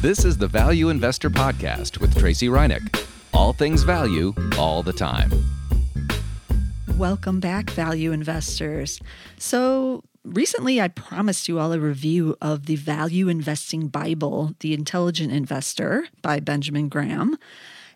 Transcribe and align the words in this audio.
This 0.00 0.24
is 0.24 0.38
the 0.38 0.46
Value 0.46 0.90
Investor 0.90 1.28
Podcast 1.28 1.98
with 1.98 2.16
Tracy 2.16 2.46
Ryniec. 2.46 3.04
All 3.34 3.52
things 3.52 3.82
value, 3.82 4.32
all 4.56 4.84
the 4.84 4.92
time. 4.92 5.28
Welcome 6.96 7.40
back, 7.40 7.70
value 7.70 8.12
investors. 8.12 9.00
So, 9.38 10.04
recently 10.22 10.80
I 10.80 10.86
promised 10.86 11.48
you 11.48 11.58
all 11.58 11.72
a 11.72 11.80
review 11.80 12.36
of 12.40 12.66
the 12.66 12.76
Value 12.76 13.26
Investing 13.26 13.88
Bible, 13.88 14.54
The 14.60 14.72
Intelligent 14.72 15.32
Investor 15.32 16.06
by 16.22 16.38
Benjamin 16.38 16.88
Graham. 16.88 17.36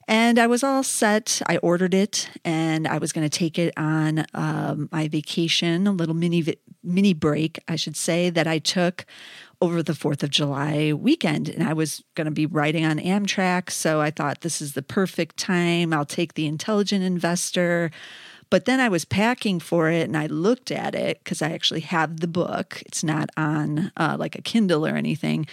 And 0.08 0.40
I 0.40 0.48
was 0.48 0.64
all 0.64 0.82
set. 0.82 1.40
I 1.46 1.58
ordered 1.58 1.94
it 1.94 2.28
and 2.44 2.88
I 2.88 2.98
was 2.98 3.12
going 3.12 3.28
to 3.28 3.38
take 3.38 3.60
it 3.60 3.72
on 3.76 4.24
um, 4.34 4.88
my 4.90 5.06
vacation, 5.06 5.86
a 5.86 5.92
little 5.92 6.16
mini, 6.16 6.44
mini 6.82 7.14
break, 7.14 7.60
I 7.68 7.76
should 7.76 7.96
say, 7.96 8.28
that 8.30 8.48
I 8.48 8.58
took 8.58 9.06
over 9.62 9.80
the 9.80 9.92
4th 9.92 10.24
of 10.24 10.30
July 10.30 10.92
weekend. 10.92 11.48
And 11.48 11.62
I 11.62 11.72
was 11.72 12.02
going 12.16 12.24
to 12.24 12.32
be 12.32 12.46
riding 12.46 12.84
on 12.84 12.98
Amtrak. 12.98 13.70
So 13.70 14.00
I 14.00 14.10
thought 14.10 14.40
this 14.40 14.60
is 14.60 14.72
the 14.72 14.82
perfect 14.82 15.36
time. 15.36 15.92
I'll 15.92 16.04
take 16.04 16.34
the 16.34 16.46
intelligent 16.46 17.04
investor. 17.04 17.92
But 18.50 18.64
then 18.64 18.80
I 18.80 18.88
was 18.88 19.04
packing 19.04 19.60
for 19.60 19.88
it 19.88 20.02
and 20.02 20.16
I 20.16 20.26
looked 20.26 20.72
at 20.72 20.96
it 20.96 21.20
because 21.22 21.42
I 21.42 21.52
actually 21.52 21.80
have 21.80 22.18
the 22.18 22.26
book. 22.26 22.82
It's 22.84 23.04
not 23.04 23.30
on 23.36 23.92
uh, 23.96 24.16
like 24.18 24.36
a 24.36 24.42
Kindle 24.42 24.84
or 24.84 24.96
anything. 24.96 25.46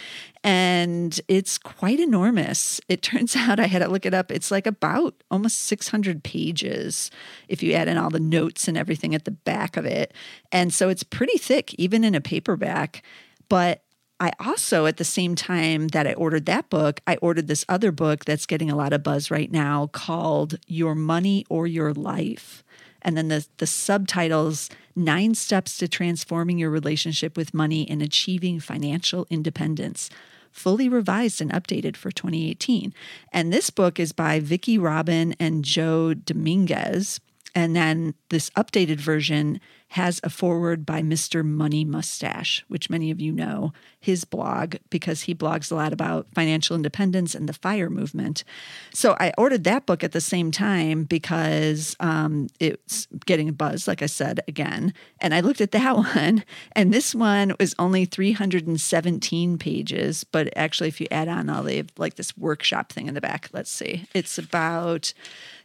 And 0.44 1.18
it's 1.28 1.60
quite 1.60 2.00
enormous. 2.00 2.82
It 2.90 3.02
turns 3.04 3.36
out 3.36 3.60
I 3.60 3.68
had 3.68 3.84
to 3.84 3.88
look 3.88 4.08
it 4.08 4.16
up. 4.16 4.32
It's 4.32 4.50
like 4.50 4.66
about 4.66 5.14
almost 5.30 5.62
600 5.62 6.24
pages 6.24 7.12
if 7.48 7.62
you 7.62 7.74
add 7.74 7.88
in 7.88 7.98
all 7.98 8.10
the 8.10 8.20
notes 8.20 8.68
and 8.68 8.76
everything 8.76 9.14
at 9.14 9.26
the 9.26 9.32
back 9.32 9.78
of 9.78 9.86
it. 9.86 10.16
And 10.52 10.74
so 10.74 10.90
it's 10.90 11.04
pretty 11.04 11.38
thick, 11.38 11.76
even 11.76 12.04
in 12.04 12.16
a 12.16 12.22
paperback. 12.22 13.04
But 13.50 13.84
I 14.20 14.34
also, 14.40 14.86
at 14.86 14.98
the 14.98 15.06
same 15.06 15.36
time 15.36 15.90
that 15.90 16.06
I 16.06 16.14
ordered 16.14 16.46
that 16.46 16.70
book, 16.70 17.00
I 17.08 17.16
ordered 17.18 17.48
this 17.48 17.66
other 17.70 17.92
book 17.92 18.26
that's 18.26 18.46
getting 18.46 18.70
a 18.70 18.76
lot 18.76 18.92
of 18.92 19.02
buzz 19.02 19.32
right 19.32 19.50
now 19.50 19.88
called 19.88 20.60
Your 20.68 20.94
Money 20.94 21.46
or 21.50 21.68
Your 21.68 21.94
Life. 21.94 22.64
And 23.02 23.16
then 23.16 23.30
the, 23.30 23.48
the 23.58 23.68
subtitles 23.68 24.70
Nine 24.94 25.36
Steps 25.36 25.78
to 25.78 25.88
Transforming 25.88 26.58
Your 26.58 26.70
Relationship 26.70 27.38
with 27.38 27.54
Money 27.54 27.90
and 27.90 28.02
Achieving 28.02 28.60
Financial 28.60 29.26
Independence, 29.30 30.10
fully 30.52 30.90
revised 30.90 31.40
and 31.40 31.52
updated 31.52 31.96
for 31.96 32.12
2018. 32.12 32.94
And 33.32 33.54
this 33.54 33.70
book 33.70 34.02
is 34.02 34.12
by 34.12 34.42
Vicki 34.42 34.78
Robin 34.78 35.34
and 35.40 35.64
Joe 35.64 36.14
Dominguez. 36.14 37.22
And 37.60 37.76
then 37.76 38.14
this 38.30 38.50
updated 38.52 39.02
version 39.02 39.60
has 39.90 40.22
a 40.24 40.30
foreword 40.30 40.86
by 40.86 41.02
Mr. 41.02 41.44
Money 41.44 41.84
Mustache, 41.84 42.64
which 42.68 42.90
many 42.90 43.12
of 43.12 43.20
you 43.20 43.34
know 43.34 43.74
his 44.00 44.24
blog 44.24 44.76
because 44.90 45.24
he 45.24 45.36
blogs 45.36 45.72
a 45.72 45.76
lot 45.76 45.92
about 45.92 46.28
financial 46.34 46.76
independence 46.76 47.36
and 47.36 47.50
the 47.50 47.54
FIRE 47.54 47.90
movement. 47.90 48.46
So 48.94 49.18
I 49.20 49.34
ordered 49.38 49.66
that 49.66 49.88
book 49.88 50.04
at 50.04 50.14
the 50.14 50.22
same 50.22 50.52
time 50.52 51.04
because 51.04 51.98
um, 52.00 52.48
it's 52.60 53.08
getting 53.26 53.50
a 53.50 53.54
buzz, 53.54 53.88
like 53.88 54.02
I 54.02 54.06
said 54.06 54.40
again. 54.48 54.94
And 55.20 55.34
I 55.34 55.42
looked 55.42 55.60
at 55.60 55.72
that 55.72 55.96
one, 56.16 56.46
and 56.74 56.94
this 56.94 57.14
one 57.14 57.54
was 57.60 57.76
only 57.78 58.06
317 58.06 59.58
pages. 59.58 60.24
But 60.24 60.56
actually, 60.56 60.90
if 60.90 61.02
you 61.02 61.08
add 61.12 61.28
on 61.28 61.50
all 61.50 61.64
the 61.64 61.86
like 61.98 62.16
this 62.16 62.38
workshop 62.38 62.94
thing 62.94 63.08
in 63.08 63.16
the 63.16 63.22
back, 63.22 63.50
let's 63.52 63.72
see, 63.72 64.06
it's 64.14 64.38
about 64.38 65.14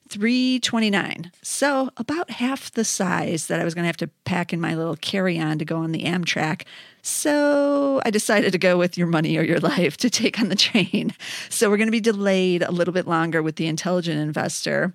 329 0.08 1.33
so 1.42 1.91
about 1.97 2.30
half 2.30 2.70
the 2.70 2.84
size 2.84 3.47
that 3.47 3.60
i 3.60 3.64
was 3.64 3.74
going 3.74 3.83
to 3.84 3.88
have 3.88 3.97
to 3.97 4.08
pack 4.24 4.52
in 4.52 4.61
my 4.61 4.74
little 4.74 4.96
carry-on 4.96 5.58
to 5.58 5.64
go 5.64 5.77
on 5.77 5.92
the 5.92 6.05
amtrak. 6.05 6.62
So 7.02 8.00
i 8.05 8.11
decided 8.11 8.52
to 8.52 8.58
go 8.58 8.77
with 8.78 8.96
your 8.96 9.06
money 9.06 9.36
or 9.36 9.42
your 9.42 9.61
life 9.74 9.96
to 9.98 10.11
take 10.11 10.41
on 10.41 10.48
the 10.48 10.56
train. 10.56 11.14
So 11.48 11.70
we're 11.70 11.77
going 11.77 11.88
to 11.88 11.92
be 11.92 12.00
delayed 12.00 12.62
a 12.62 12.70
little 12.70 12.94
bit 12.94 13.06
longer 13.06 13.42
with 13.42 13.56
the 13.56 13.66
intelligent 13.66 14.19
investor. 14.19 14.94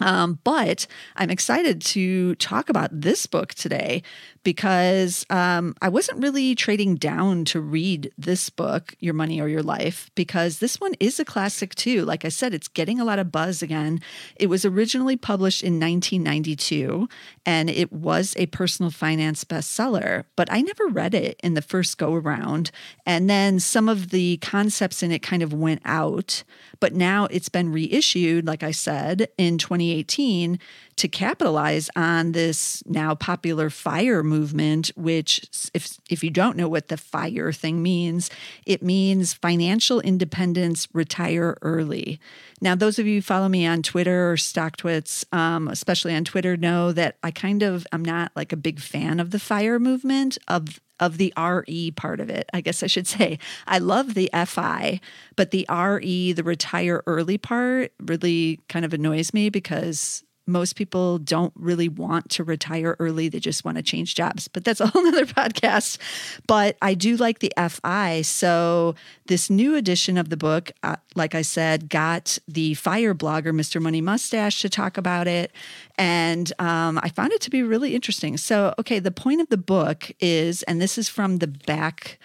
Um, 0.00 0.38
but 0.44 0.86
I'm 1.16 1.30
excited 1.30 1.82
to 1.82 2.34
talk 2.36 2.70
about 2.70 2.88
this 2.90 3.26
book 3.26 3.54
today 3.54 4.02
because 4.42 5.26
um, 5.28 5.74
I 5.82 5.88
wasn't 5.88 6.22
really 6.22 6.54
trading 6.54 6.96
down 6.96 7.44
to 7.46 7.60
read 7.60 8.10
this 8.16 8.48
book, 8.48 8.94
Your 8.98 9.12
Money 9.12 9.40
or 9.40 9.48
Your 9.48 9.62
Life, 9.62 10.10
because 10.14 10.58
this 10.58 10.80
one 10.80 10.94
is 10.98 11.20
a 11.20 11.24
classic 11.24 11.74
too. 11.74 12.04
Like 12.04 12.24
I 12.24 12.30
said, 12.30 12.54
it's 12.54 12.68
getting 12.68 12.98
a 12.98 13.04
lot 13.04 13.18
of 13.18 13.30
buzz 13.30 13.62
again. 13.62 14.00
It 14.36 14.46
was 14.46 14.64
originally 14.64 15.16
published 15.16 15.62
in 15.62 15.78
1992 15.78 17.08
and 17.44 17.68
it 17.68 17.92
was 17.92 18.34
a 18.38 18.46
personal 18.46 18.90
finance 18.90 19.44
bestseller, 19.44 20.24
but 20.36 20.50
I 20.50 20.62
never 20.62 20.86
read 20.86 21.14
it 21.14 21.38
in 21.42 21.54
the 21.54 21.62
first 21.62 21.98
go 21.98 22.14
around. 22.14 22.70
And 23.04 23.28
then 23.28 23.60
some 23.60 23.88
of 23.88 24.10
the 24.10 24.38
concepts 24.38 25.02
in 25.02 25.12
it 25.12 25.20
kind 25.20 25.42
of 25.42 25.52
went 25.52 25.82
out, 25.84 26.44
but 26.80 26.94
now 26.94 27.26
it's 27.26 27.48
been 27.48 27.72
reissued, 27.72 28.46
like 28.46 28.62
I 28.62 28.70
said, 28.70 29.28
in 29.36 29.58
2018 29.58 30.58
to 31.00 31.08
capitalize 31.08 31.88
on 31.96 32.32
this 32.32 32.82
now 32.84 33.14
popular 33.14 33.70
fire 33.70 34.22
movement 34.22 34.88
which 34.96 35.70
if 35.72 35.98
if 36.10 36.22
you 36.22 36.28
don't 36.28 36.58
know 36.58 36.68
what 36.68 36.88
the 36.88 36.96
fire 36.98 37.52
thing 37.52 37.82
means 37.82 38.28
it 38.66 38.82
means 38.82 39.32
financial 39.32 40.02
independence 40.02 40.86
retire 40.92 41.56
early 41.62 42.20
now 42.60 42.74
those 42.74 42.98
of 42.98 43.06
you 43.06 43.14
who 43.14 43.22
follow 43.22 43.48
me 43.48 43.64
on 43.66 43.82
twitter 43.82 44.30
or 44.30 44.36
stocktwits 44.36 45.24
um, 45.34 45.68
especially 45.68 46.14
on 46.14 46.22
twitter 46.22 46.54
know 46.54 46.92
that 46.92 47.16
i 47.22 47.30
kind 47.30 47.62
of 47.62 47.86
i'm 47.92 48.04
not 48.04 48.30
like 48.36 48.52
a 48.52 48.56
big 48.56 48.78
fan 48.78 49.18
of 49.18 49.30
the 49.30 49.38
fire 49.38 49.78
movement 49.78 50.36
of 50.48 50.80
of 50.98 51.16
the 51.16 51.32
RE 51.38 51.92
part 51.92 52.20
of 52.20 52.28
it. 52.28 52.50
I 52.52 52.60
guess 52.60 52.82
I 52.82 52.86
should 52.86 53.06
say. 53.06 53.38
I 53.66 53.78
love 53.78 54.12
the 54.12 54.28
FI, 54.44 55.00
but 55.34 55.50
the 55.50 55.64
RE, 55.70 56.32
the 56.32 56.44
retire 56.44 57.02
early 57.06 57.38
part, 57.38 57.94
really 58.02 58.60
kind 58.68 58.84
of 58.84 58.92
annoys 58.92 59.32
me 59.32 59.48
because 59.48 60.22
most 60.50 60.74
people 60.76 61.18
don't 61.18 61.52
really 61.56 61.88
want 61.88 62.28
to 62.30 62.44
retire 62.44 62.96
early. 62.98 63.28
They 63.28 63.40
just 63.40 63.64
want 63.64 63.76
to 63.76 63.82
change 63.82 64.14
jobs. 64.14 64.48
But 64.48 64.64
that's 64.64 64.80
a 64.80 64.86
whole 64.86 65.06
other 65.08 65.26
podcast. 65.26 65.98
But 66.46 66.76
I 66.82 66.94
do 66.94 67.16
like 67.16 67.38
the 67.38 67.52
FI. 67.56 68.22
So, 68.22 68.94
this 69.26 69.48
new 69.48 69.76
edition 69.76 70.18
of 70.18 70.28
the 70.28 70.36
book, 70.36 70.72
uh, 70.82 70.96
like 71.14 71.34
I 71.34 71.42
said, 71.42 71.88
got 71.88 72.38
the 72.48 72.74
fire 72.74 73.14
blogger, 73.14 73.52
Mr. 73.52 73.80
Money 73.80 74.00
Mustache, 74.00 74.60
to 74.62 74.68
talk 74.68 74.96
about 74.96 75.28
it. 75.28 75.52
And 75.96 76.52
um, 76.58 76.98
I 77.02 77.08
found 77.10 77.32
it 77.32 77.40
to 77.42 77.50
be 77.50 77.62
really 77.62 77.94
interesting. 77.94 78.36
So, 78.36 78.74
okay, 78.78 78.98
the 78.98 79.10
point 79.10 79.40
of 79.40 79.48
the 79.48 79.56
book 79.56 80.10
is, 80.20 80.62
and 80.64 80.80
this 80.80 80.98
is 80.98 81.08
from 81.08 81.38
the 81.38 81.46
back 81.46 82.18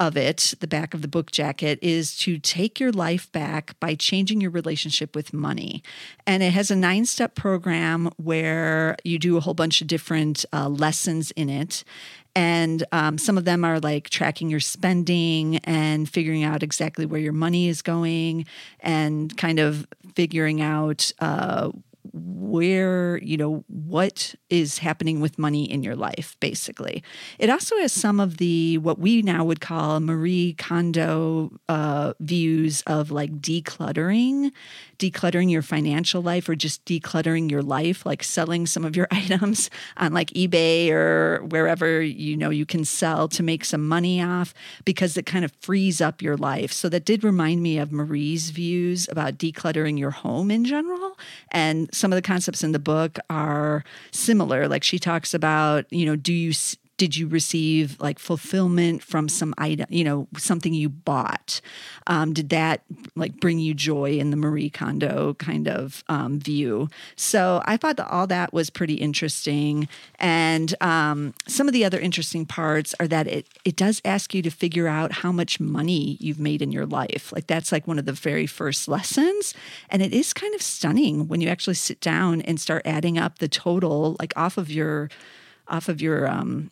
of 0.00 0.16
it, 0.16 0.54
the 0.60 0.66
back 0.66 0.94
of 0.94 1.02
the 1.02 1.08
book 1.08 1.30
jacket, 1.30 1.78
is 1.82 2.16
to 2.18 2.38
take 2.38 2.78
your 2.78 2.92
life 2.92 3.30
back 3.32 3.78
by 3.80 3.94
changing 3.94 4.40
your 4.40 4.50
relationship 4.50 5.14
with 5.14 5.32
money. 5.32 5.82
And 6.26 6.42
it 6.42 6.52
has 6.52 6.70
a 6.70 6.76
nine 6.76 7.04
step 7.06 7.34
program 7.34 8.10
where 8.16 8.96
you 9.04 9.18
do 9.18 9.36
a 9.36 9.40
whole 9.40 9.54
bunch 9.54 9.80
of 9.80 9.86
different 9.86 10.44
uh, 10.52 10.68
lessons 10.68 11.30
in 11.32 11.48
it. 11.48 11.84
And 12.34 12.84
um, 12.92 13.18
some 13.18 13.36
of 13.36 13.44
them 13.44 13.64
are 13.64 13.80
like 13.80 14.10
tracking 14.10 14.48
your 14.48 14.60
spending 14.60 15.56
and 15.64 16.08
figuring 16.08 16.44
out 16.44 16.62
exactly 16.62 17.04
where 17.04 17.20
your 17.20 17.32
money 17.32 17.68
is 17.68 17.82
going 17.82 18.46
and 18.80 19.36
kind 19.36 19.58
of 19.58 19.88
figuring 20.14 20.60
out 20.60 21.10
uh, 21.18 21.70
where, 22.12 23.18
you 23.18 23.36
know, 23.36 23.64
what 23.68 24.34
is 24.50 24.78
happening 24.78 25.20
with 25.20 25.38
money 25.38 25.70
in 25.70 25.82
your 25.82 25.96
life, 25.96 26.36
basically. 26.40 27.02
It 27.38 27.50
also 27.50 27.76
has 27.78 27.92
some 27.92 28.20
of 28.20 28.38
the, 28.38 28.78
what 28.78 28.98
we 28.98 29.22
now 29.22 29.44
would 29.44 29.60
call 29.60 30.00
Marie 30.00 30.54
Kondo 30.54 31.52
uh, 31.68 32.14
views 32.20 32.82
of 32.86 33.10
like 33.10 33.40
decluttering, 33.40 34.52
decluttering 34.98 35.50
your 35.50 35.62
financial 35.62 36.22
life 36.22 36.48
or 36.48 36.54
just 36.54 36.84
decluttering 36.84 37.50
your 37.50 37.62
life, 37.62 38.04
like 38.04 38.24
selling 38.24 38.66
some 38.66 38.84
of 38.84 38.96
your 38.96 39.08
items 39.10 39.70
on 39.96 40.12
like 40.12 40.30
eBay 40.30 40.90
or 40.90 41.44
wherever, 41.44 42.00
you 42.00 42.36
know, 42.36 42.50
you 42.50 42.66
can 42.66 42.84
sell 42.84 43.28
to 43.28 43.42
make 43.42 43.64
some 43.64 43.86
money 43.86 44.22
off 44.22 44.54
because 44.84 45.16
it 45.16 45.26
kind 45.26 45.44
of 45.44 45.52
frees 45.60 46.00
up 46.00 46.22
your 46.22 46.36
life. 46.36 46.72
So 46.72 46.88
that 46.88 47.04
did 47.04 47.24
remind 47.24 47.62
me 47.62 47.78
of 47.78 47.92
Marie's 47.92 48.50
views 48.50 49.08
about 49.08 49.38
decluttering 49.38 49.98
your 49.98 50.10
home 50.10 50.50
in 50.50 50.64
general. 50.64 51.18
And 51.50 51.88
some 51.98 52.12
of 52.12 52.16
the 52.16 52.22
concepts 52.22 52.62
in 52.62 52.72
the 52.72 52.78
book 52.78 53.18
are 53.28 53.84
similar. 54.12 54.68
Like 54.68 54.84
she 54.84 54.98
talks 54.98 55.34
about, 55.34 55.90
you 55.92 56.06
know, 56.06 56.16
do 56.16 56.32
you 56.32 56.52
did 56.98 57.16
you 57.16 57.28
receive 57.28 57.98
like 58.00 58.18
fulfillment 58.18 59.02
from 59.02 59.28
some 59.28 59.54
item 59.56 59.86
you 59.88 60.04
know 60.04 60.28
something 60.36 60.74
you 60.74 60.88
bought? 60.88 61.60
Um, 62.06 62.34
did 62.34 62.50
that 62.50 62.82
like 63.16 63.40
bring 63.40 63.58
you 63.58 63.72
joy 63.72 64.18
in 64.18 64.30
the 64.30 64.36
marie 64.36 64.68
kondo 64.68 65.34
kind 65.34 65.66
of 65.68 66.04
um, 66.08 66.38
view? 66.38 66.90
So 67.16 67.62
i 67.64 67.76
thought 67.76 67.96
that 67.96 68.10
all 68.10 68.26
that 68.26 68.52
was 68.52 68.68
pretty 68.70 68.94
interesting. 68.94 69.88
And 70.18 70.74
um, 70.82 71.34
some 71.46 71.68
of 71.68 71.72
the 71.72 71.84
other 71.84 71.98
interesting 71.98 72.44
parts 72.44 72.94
are 73.00 73.08
that 73.08 73.26
it 73.26 73.46
it 73.64 73.76
does 73.76 74.02
ask 74.04 74.34
you 74.34 74.42
to 74.42 74.50
figure 74.50 74.88
out 74.88 75.12
how 75.12 75.32
much 75.32 75.60
money 75.60 76.16
you've 76.20 76.40
made 76.40 76.60
in 76.60 76.72
your 76.72 76.86
life. 76.86 77.32
Like 77.32 77.46
that's 77.46 77.72
like 77.72 77.86
one 77.86 77.98
of 77.98 78.04
the 78.04 78.12
very 78.12 78.46
first 78.46 78.88
lessons. 78.88 79.54
And 79.88 80.02
it 80.02 80.12
is 80.12 80.32
kind 80.32 80.54
of 80.54 80.62
stunning 80.62 81.28
when 81.28 81.40
you 81.40 81.48
actually 81.48 81.74
sit 81.74 82.00
down 82.00 82.42
and 82.42 82.60
start 82.60 82.82
adding 82.84 83.16
up 83.18 83.38
the 83.38 83.48
total 83.48 84.16
like 84.18 84.32
off 84.36 84.58
of 84.58 84.70
your 84.70 85.08
off 85.68 85.88
of 85.88 86.00
your 86.00 86.28
um, 86.28 86.70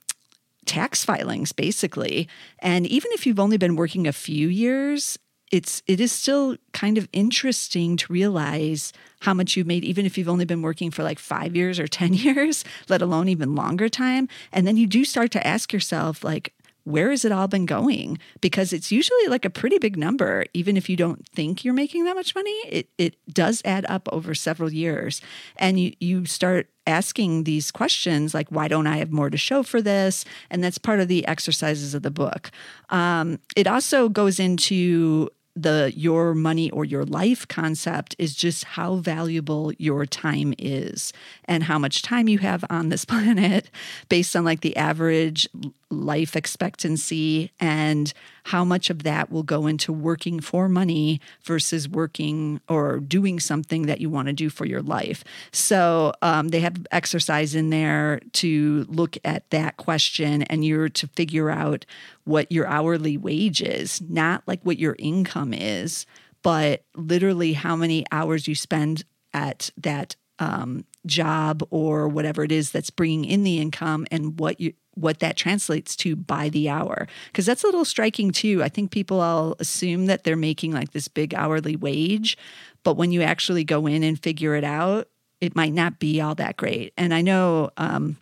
tax 0.66 1.04
filings, 1.04 1.52
basically. 1.52 2.28
And 2.58 2.86
even 2.86 3.10
if 3.12 3.26
you've 3.26 3.40
only 3.40 3.56
been 3.56 3.76
working 3.76 4.06
a 4.06 4.12
few 4.12 4.48
years, 4.48 5.18
it's 5.52 5.82
it 5.86 6.00
is 6.00 6.10
still 6.10 6.56
kind 6.72 6.98
of 6.98 7.08
interesting 7.12 7.96
to 7.96 8.12
realize 8.12 8.92
how 9.20 9.32
much 9.32 9.56
you've 9.56 9.66
made 9.66 9.84
even 9.84 10.04
if 10.04 10.18
you've 10.18 10.28
only 10.28 10.44
been 10.44 10.62
working 10.62 10.90
for 10.90 11.02
like 11.02 11.18
5 11.18 11.54
years 11.54 11.78
or 11.78 11.86
10 11.86 12.14
years 12.26 12.64
let 12.88 13.02
alone 13.02 13.28
even 13.28 13.54
longer 13.54 13.88
time 13.88 14.28
and 14.52 14.66
then 14.66 14.76
you 14.76 14.86
do 14.86 15.04
start 15.04 15.30
to 15.32 15.46
ask 15.46 15.72
yourself 15.72 16.24
like 16.24 16.52
where 16.86 17.10
has 17.10 17.24
it 17.24 17.32
all 17.32 17.48
been 17.48 17.66
going? 17.66 18.16
Because 18.40 18.72
it's 18.72 18.92
usually 18.92 19.26
like 19.26 19.44
a 19.44 19.50
pretty 19.50 19.78
big 19.78 19.96
number, 19.96 20.46
even 20.54 20.76
if 20.76 20.88
you 20.88 20.96
don't 20.96 21.26
think 21.28 21.64
you're 21.64 21.74
making 21.74 22.04
that 22.04 22.14
much 22.14 22.34
money. 22.34 22.56
It 22.68 22.88
it 22.96 23.16
does 23.28 23.60
add 23.64 23.84
up 23.88 24.08
over 24.12 24.34
several 24.34 24.72
years, 24.72 25.20
and 25.56 25.80
you 25.80 25.92
you 25.98 26.26
start 26.26 26.68
asking 26.86 27.42
these 27.42 27.72
questions 27.72 28.32
like 28.32 28.48
why 28.50 28.68
don't 28.68 28.86
i 28.86 28.98
have 28.98 29.10
more 29.10 29.28
to 29.28 29.36
show 29.36 29.64
for 29.64 29.82
this 29.82 30.24
and 30.50 30.62
that's 30.62 30.78
part 30.78 31.00
of 31.00 31.08
the 31.08 31.26
exercises 31.26 31.94
of 31.94 32.04
the 32.04 32.12
book 32.12 32.52
um, 32.90 33.40
it 33.56 33.66
also 33.66 34.08
goes 34.08 34.38
into 34.38 35.28
the 35.56 35.92
your 35.96 36.34
money 36.34 36.70
or 36.70 36.84
your 36.84 37.04
life 37.04 37.48
concept 37.48 38.14
is 38.18 38.34
just 38.34 38.64
how 38.64 38.96
valuable 38.96 39.72
your 39.78 40.04
time 40.04 40.54
is 40.58 41.12
and 41.46 41.64
how 41.64 41.78
much 41.78 42.02
time 42.02 42.28
you 42.28 42.38
have 42.38 42.64
on 42.68 42.90
this 42.90 43.04
planet 43.06 43.70
based 44.08 44.36
on 44.36 44.44
like 44.44 44.60
the 44.60 44.76
average 44.76 45.48
life 45.90 46.36
expectancy 46.36 47.50
and 47.58 48.12
how 48.46 48.64
much 48.64 48.90
of 48.90 49.02
that 49.02 49.28
will 49.28 49.42
go 49.42 49.66
into 49.66 49.92
working 49.92 50.38
for 50.38 50.68
money 50.68 51.20
versus 51.42 51.88
working 51.88 52.60
or 52.68 53.00
doing 53.00 53.40
something 53.40 53.86
that 53.86 54.00
you 54.00 54.08
want 54.08 54.28
to 54.28 54.32
do 54.32 54.48
for 54.48 54.64
your 54.64 54.82
life. 54.82 55.24
So 55.50 56.12
um, 56.22 56.48
they 56.48 56.60
have 56.60 56.86
exercise 56.92 57.56
in 57.56 57.70
there 57.70 58.20
to 58.34 58.86
look 58.88 59.18
at 59.24 59.50
that 59.50 59.78
question 59.78 60.42
and 60.44 60.64
you're 60.64 60.88
to 60.90 61.08
figure 61.08 61.50
out 61.50 61.84
what 62.22 62.52
your 62.52 62.68
hourly 62.68 63.16
wage 63.16 63.60
is, 63.60 64.00
not 64.02 64.44
like 64.46 64.60
what 64.62 64.78
your 64.78 64.94
income 65.00 65.52
is, 65.52 66.06
but 66.42 66.84
literally 66.94 67.52
how 67.52 67.74
many 67.74 68.04
hours 68.12 68.46
you 68.46 68.54
spend 68.54 69.02
at 69.34 69.70
that 69.76 70.14
um, 70.38 70.84
job 71.06 71.66
or 71.70 72.08
whatever 72.08 72.42
it 72.44 72.52
is 72.52 72.70
that's 72.70 72.90
bringing 72.90 73.24
in 73.24 73.42
the 73.42 73.58
income 73.60 74.06
and 74.10 74.38
what 74.38 74.60
you 74.60 74.72
what 74.94 75.18
that 75.20 75.36
translates 75.36 75.94
to 75.94 76.16
by 76.16 76.48
the 76.48 76.70
hour. 76.70 77.06
Because 77.26 77.44
that's 77.44 77.62
a 77.62 77.66
little 77.66 77.84
striking 77.84 78.30
too. 78.30 78.62
I 78.62 78.70
think 78.70 78.90
people 78.90 79.20
all 79.20 79.54
assume 79.58 80.06
that 80.06 80.24
they're 80.24 80.36
making 80.36 80.72
like 80.72 80.92
this 80.92 81.06
big 81.06 81.34
hourly 81.34 81.76
wage 81.76 82.36
but 82.86 82.96
when 82.96 83.10
you 83.10 83.20
actually 83.20 83.64
go 83.64 83.88
in 83.88 84.04
and 84.04 84.22
figure 84.22 84.54
it 84.54 84.62
out 84.62 85.08
it 85.40 85.56
might 85.56 85.72
not 85.74 85.98
be 85.98 86.20
all 86.20 86.34
that 86.36 86.56
great. 86.56 86.94
And 86.96 87.12
i 87.12 87.20
know 87.20 87.70
um, 87.76 88.16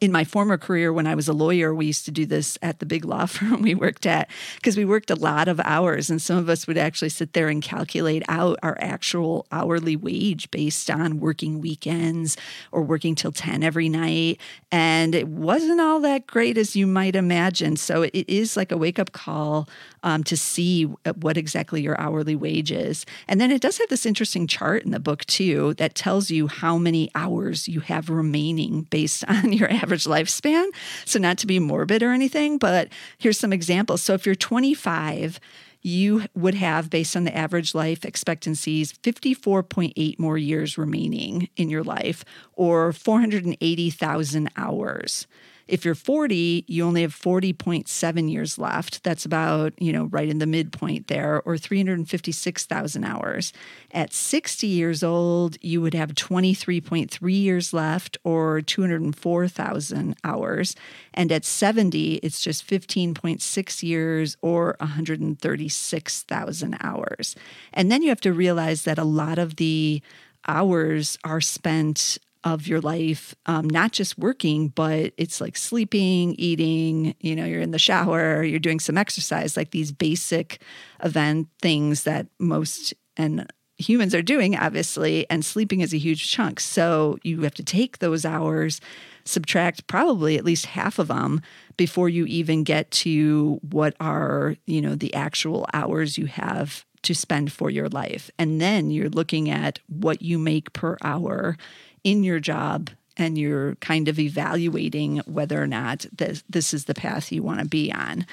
in 0.00 0.12
my 0.12 0.24
former 0.24 0.58
career 0.58 0.92
when 0.92 1.06
I 1.06 1.14
was 1.14 1.28
a 1.28 1.32
lawyer, 1.32 1.74
we 1.74 1.86
used 1.86 2.04
to 2.06 2.10
do 2.10 2.26
this 2.26 2.58
at 2.62 2.78
the 2.78 2.86
big 2.86 3.04
law 3.04 3.26
firm 3.26 3.62
we 3.62 3.74
worked 3.74 4.06
at 4.06 4.28
because 4.56 4.76
we 4.76 4.84
worked 4.84 5.10
a 5.10 5.14
lot 5.14 5.48
of 5.48 5.60
hours, 5.60 6.10
and 6.10 6.20
some 6.20 6.38
of 6.38 6.48
us 6.48 6.66
would 6.66 6.78
actually 6.78 7.08
sit 7.08 7.32
there 7.32 7.48
and 7.48 7.62
calculate 7.62 8.22
out 8.28 8.58
our 8.62 8.76
actual 8.80 9.46
hourly 9.52 9.96
wage 9.96 10.50
based 10.50 10.90
on 10.90 11.20
working 11.20 11.60
weekends 11.60 12.36
or 12.72 12.82
working 12.82 13.14
till 13.14 13.32
10 13.32 13.62
every 13.62 13.88
night. 13.88 14.40
And 14.70 15.14
it 15.14 15.28
wasn't 15.28 15.80
all 15.80 16.00
that 16.00 16.26
great 16.26 16.58
as 16.58 16.76
you 16.76 16.86
might 16.86 17.16
imagine. 17.16 17.76
So 17.76 18.02
it 18.02 18.24
is 18.28 18.56
like 18.56 18.72
a 18.72 18.76
wake 18.76 18.98
up 18.98 19.12
call 19.12 19.68
um, 20.02 20.22
to 20.24 20.36
see 20.36 20.84
what 20.84 21.36
exactly 21.36 21.82
your 21.82 22.00
hourly 22.00 22.36
wage 22.36 22.70
is. 22.70 23.04
And 23.26 23.40
then 23.40 23.50
it 23.50 23.60
does 23.60 23.78
have 23.78 23.88
this 23.88 24.06
interesting 24.06 24.46
chart 24.46 24.84
in 24.84 24.92
the 24.92 25.00
book, 25.00 25.24
too, 25.24 25.74
that 25.74 25.94
tells 25.94 26.30
you 26.30 26.46
how 26.46 26.78
many 26.78 27.10
hours 27.14 27.66
you 27.66 27.80
have 27.80 28.08
remaining 28.08 28.82
based 28.82 29.24
on 29.28 29.52
your 29.52 29.65
average 29.70 30.04
lifespan. 30.04 30.66
So, 31.04 31.18
not 31.18 31.38
to 31.38 31.46
be 31.46 31.58
morbid 31.58 32.02
or 32.02 32.12
anything, 32.12 32.58
but 32.58 32.88
here's 33.18 33.38
some 33.38 33.52
examples. 33.52 34.02
So, 34.02 34.14
if 34.14 34.26
you're 34.26 34.34
25, 34.34 35.40
you 35.82 36.24
would 36.34 36.54
have, 36.54 36.90
based 36.90 37.16
on 37.16 37.24
the 37.24 37.36
average 37.36 37.74
life 37.74 38.04
expectancies, 38.04 38.92
54.8 38.92 40.18
more 40.18 40.36
years 40.36 40.76
remaining 40.76 41.48
in 41.56 41.70
your 41.70 41.84
life 41.84 42.24
or 42.54 42.92
480,000 42.92 44.50
hours. 44.56 45.26
If 45.68 45.84
you're 45.84 45.96
40, 45.96 46.64
you 46.68 46.84
only 46.84 47.02
have 47.02 47.12
40.7 47.14 48.30
years 48.30 48.56
left. 48.56 49.02
That's 49.02 49.24
about, 49.24 49.72
you 49.82 49.92
know, 49.92 50.04
right 50.04 50.28
in 50.28 50.38
the 50.38 50.46
midpoint 50.46 51.08
there, 51.08 51.42
or 51.44 51.58
356,000 51.58 53.04
hours. 53.04 53.52
At 53.90 54.12
60 54.12 54.68
years 54.68 55.02
old, 55.02 55.56
you 55.60 55.80
would 55.80 55.94
have 55.94 56.14
23.3 56.14 57.42
years 57.42 57.72
left, 57.72 58.16
or 58.22 58.60
204,000 58.60 60.16
hours. 60.22 60.76
And 61.12 61.32
at 61.32 61.44
70, 61.44 62.14
it's 62.16 62.40
just 62.40 62.64
15.6 62.66 63.82
years, 63.82 64.36
or 64.42 64.76
136,000 64.78 66.76
hours. 66.80 67.34
And 67.72 67.90
then 67.90 68.02
you 68.02 68.08
have 68.10 68.20
to 68.20 68.32
realize 68.32 68.82
that 68.84 68.98
a 68.98 69.04
lot 69.04 69.38
of 69.38 69.56
the 69.56 70.00
hours 70.46 71.18
are 71.24 71.40
spent 71.40 72.18
of 72.46 72.68
your 72.68 72.80
life, 72.80 73.34
um, 73.46 73.68
not 73.68 73.90
just 73.90 74.16
working, 74.16 74.68
but 74.68 75.12
it's 75.16 75.40
like 75.40 75.56
sleeping, 75.56 76.32
eating, 76.38 77.12
you 77.18 77.34
know, 77.34 77.44
you're 77.44 77.60
in 77.60 77.72
the 77.72 77.78
shower, 77.78 78.44
you're 78.44 78.60
doing 78.60 78.78
some 78.78 78.96
exercise, 78.96 79.56
like 79.56 79.72
these 79.72 79.90
basic 79.90 80.62
event 81.02 81.48
things 81.60 82.04
that 82.04 82.28
most 82.38 82.94
and 83.16 83.52
humans 83.78 84.14
are 84.14 84.22
doing, 84.22 84.54
obviously, 84.54 85.28
and 85.28 85.44
sleeping 85.44 85.80
is 85.80 85.92
a 85.92 85.98
huge 85.98 86.30
chunk. 86.30 86.60
So 86.60 87.18
you 87.24 87.40
have 87.42 87.54
to 87.54 87.64
take 87.64 87.98
those 87.98 88.24
hours, 88.24 88.80
subtract 89.24 89.88
probably 89.88 90.38
at 90.38 90.44
least 90.44 90.66
half 90.66 91.00
of 91.00 91.08
them 91.08 91.42
before 91.76 92.08
you 92.08 92.26
even 92.26 92.62
get 92.62 92.92
to 92.92 93.58
what 93.68 93.96
are, 93.98 94.54
you 94.66 94.80
know, 94.80 94.94
the 94.94 95.12
actual 95.14 95.66
hours 95.74 96.16
you 96.16 96.26
have 96.26 96.86
to 97.02 97.12
spend 97.12 97.50
for 97.50 97.70
your 97.70 97.88
life. 97.88 98.30
And 98.38 98.60
then 98.60 98.90
you're 98.90 99.10
looking 99.10 99.50
at 99.50 99.80
what 99.88 100.22
you 100.22 100.38
make 100.38 100.72
per 100.72 100.96
hour 101.02 101.56
in 102.06 102.22
your 102.22 102.38
job 102.38 102.88
and 103.16 103.36
you're 103.36 103.74
kind 103.76 104.06
of 104.06 104.20
evaluating 104.20 105.18
whether 105.26 105.60
or 105.60 105.66
not 105.66 106.06
this, 106.16 106.44
this 106.48 106.72
is 106.72 106.84
the 106.84 106.94
path 106.94 107.32
you 107.32 107.42
want 107.42 107.58
to 107.58 107.66
be 107.66 107.92
on. 107.92 108.24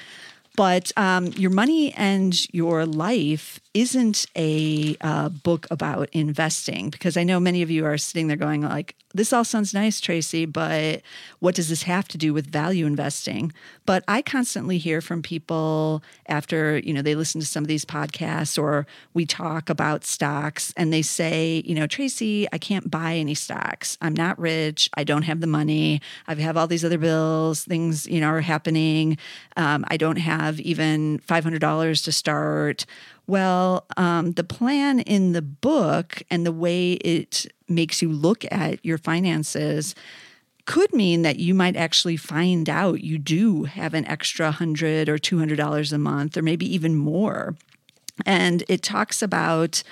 But 0.56 0.92
um, 0.96 1.26
your 1.26 1.50
money 1.50 1.92
and 1.94 2.32
your 2.54 2.86
life 2.86 3.58
isn't 3.74 4.26
a 4.36 4.96
uh, 5.00 5.28
book 5.28 5.66
about 5.70 6.08
investing 6.12 6.90
because 6.90 7.16
I 7.16 7.24
know 7.24 7.40
many 7.40 7.60
of 7.60 7.70
you 7.70 7.84
are 7.84 7.98
sitting 7.98 8.28
there 8.28 8.36
going 8.36 8.62
like, 8.62 8.94
"This 9.12 9.32
all 9.32 9.44
sounds 9.44 9.74
nice, 9.74 10.00
Tracy, 10.00 10.46
but 10.46 11.02
what 11.40 11.56
does 11.56 11.68
this 11.68 11.82
have 11.82 12.06
to 12.08 12.18
do 12.18 12.32
with 12.32 12.46
value 12.46 12.86
investing?" 12.86 13.52
But 13.84 14.04
I 14.06 14.22
constantly 14.22 14.78
hear 14.78 15.00
from 15.00 15.22
people 15.22 16.04
after 16.28 16.78
you 16.78 16.94
know 16.94 17.02
they 17.02 17.16
listen 17.16 17.40
to 17.40 17.46
some 17.46 17.64
of 17.64 17.68
these 17.68 17.84
podcasts 17.84 18.56
or 18.62 18.86
we 19.12 19.26
talk 19.26 19.68
about 19.68 20.04
stocks, 20.04 20.72
and 20.76 20.92
they 20.92 21.02
say, 21.02 21.62
"You 21.66 21.74
know, 21.74 21.88
Tracy, 21.88 22.46
I 22.52 22.58
can't 22.58 22.90
buy 22.90 23.16
any 23.16 23.34
stocks. 23.34 23.98
I'm 24.00 24.14
not 24.14 24.38
rich. 24.38 24.88
I 24.94 25.02
don't 25.02 25.22
have 25.22 25.40
the 25.40 25.48
money. 25.48 26.00
I 26.28 26.34
have 26.36 26.56
all 26.56 26.68
these 26.68 26.84
other 26.84 26.98
bills. 26.98 27.64
Things 27.64 28.06
you 28.06 28.20
know 28.20 28.28
are 28.28 28.40
happening. 28.40 29.18
Um, 29.56 29.84
I 29.88 29.96
don't 29.96 30.18
have 30.18 30.60
even 30.60 31.18
five 31.18 31.42
hundred 31.42 31.60
dollars 31.60 32.02
to 32.02 32.12
start." 32.12 32.86
Well, 33.26 33.86
um, 33.96 34.32
the 34.32 34.44
plan 34.44 35.00
in 35.00 35.32
the 35.32 35.42
book 35.42 36.22
and 36.30 36.44
the 36.44 36.52
way 36.52 36.92
it 36.92 37.46
makes 37.68 38.02
you 38.02 38.10
look 38.10 38.44
at 38.50 38.84
your 38.84 38.98
finances 38.98 39.94
could 40.66 40.92
mean 40.94 41.22
that 41.22 41.38
you 41.38 41.54
might 41.54 41.76
actually 41.76 42.16
find 42.16 42.68
out 42.68 43.02
you 43.02 43.18
do 43.18 43.64
have 43.64 43.94
an 43.94 44.06
extra 44.06 44.50
hundred 44.50 45.08
or 45.08 45.18
two 45.18 45.38
hundred 45.38 45.56
dollars 45.56 45.92
a 45.92 45.98
month, 45.98 46.36
or 46.36 46.42
maybe 46.42 46.72
even 46.72 46.96
more. 46.96 47.54
And 48.24 48.62
it 48.68 48.82
talks 48.82 49.22
about 49.22 49.82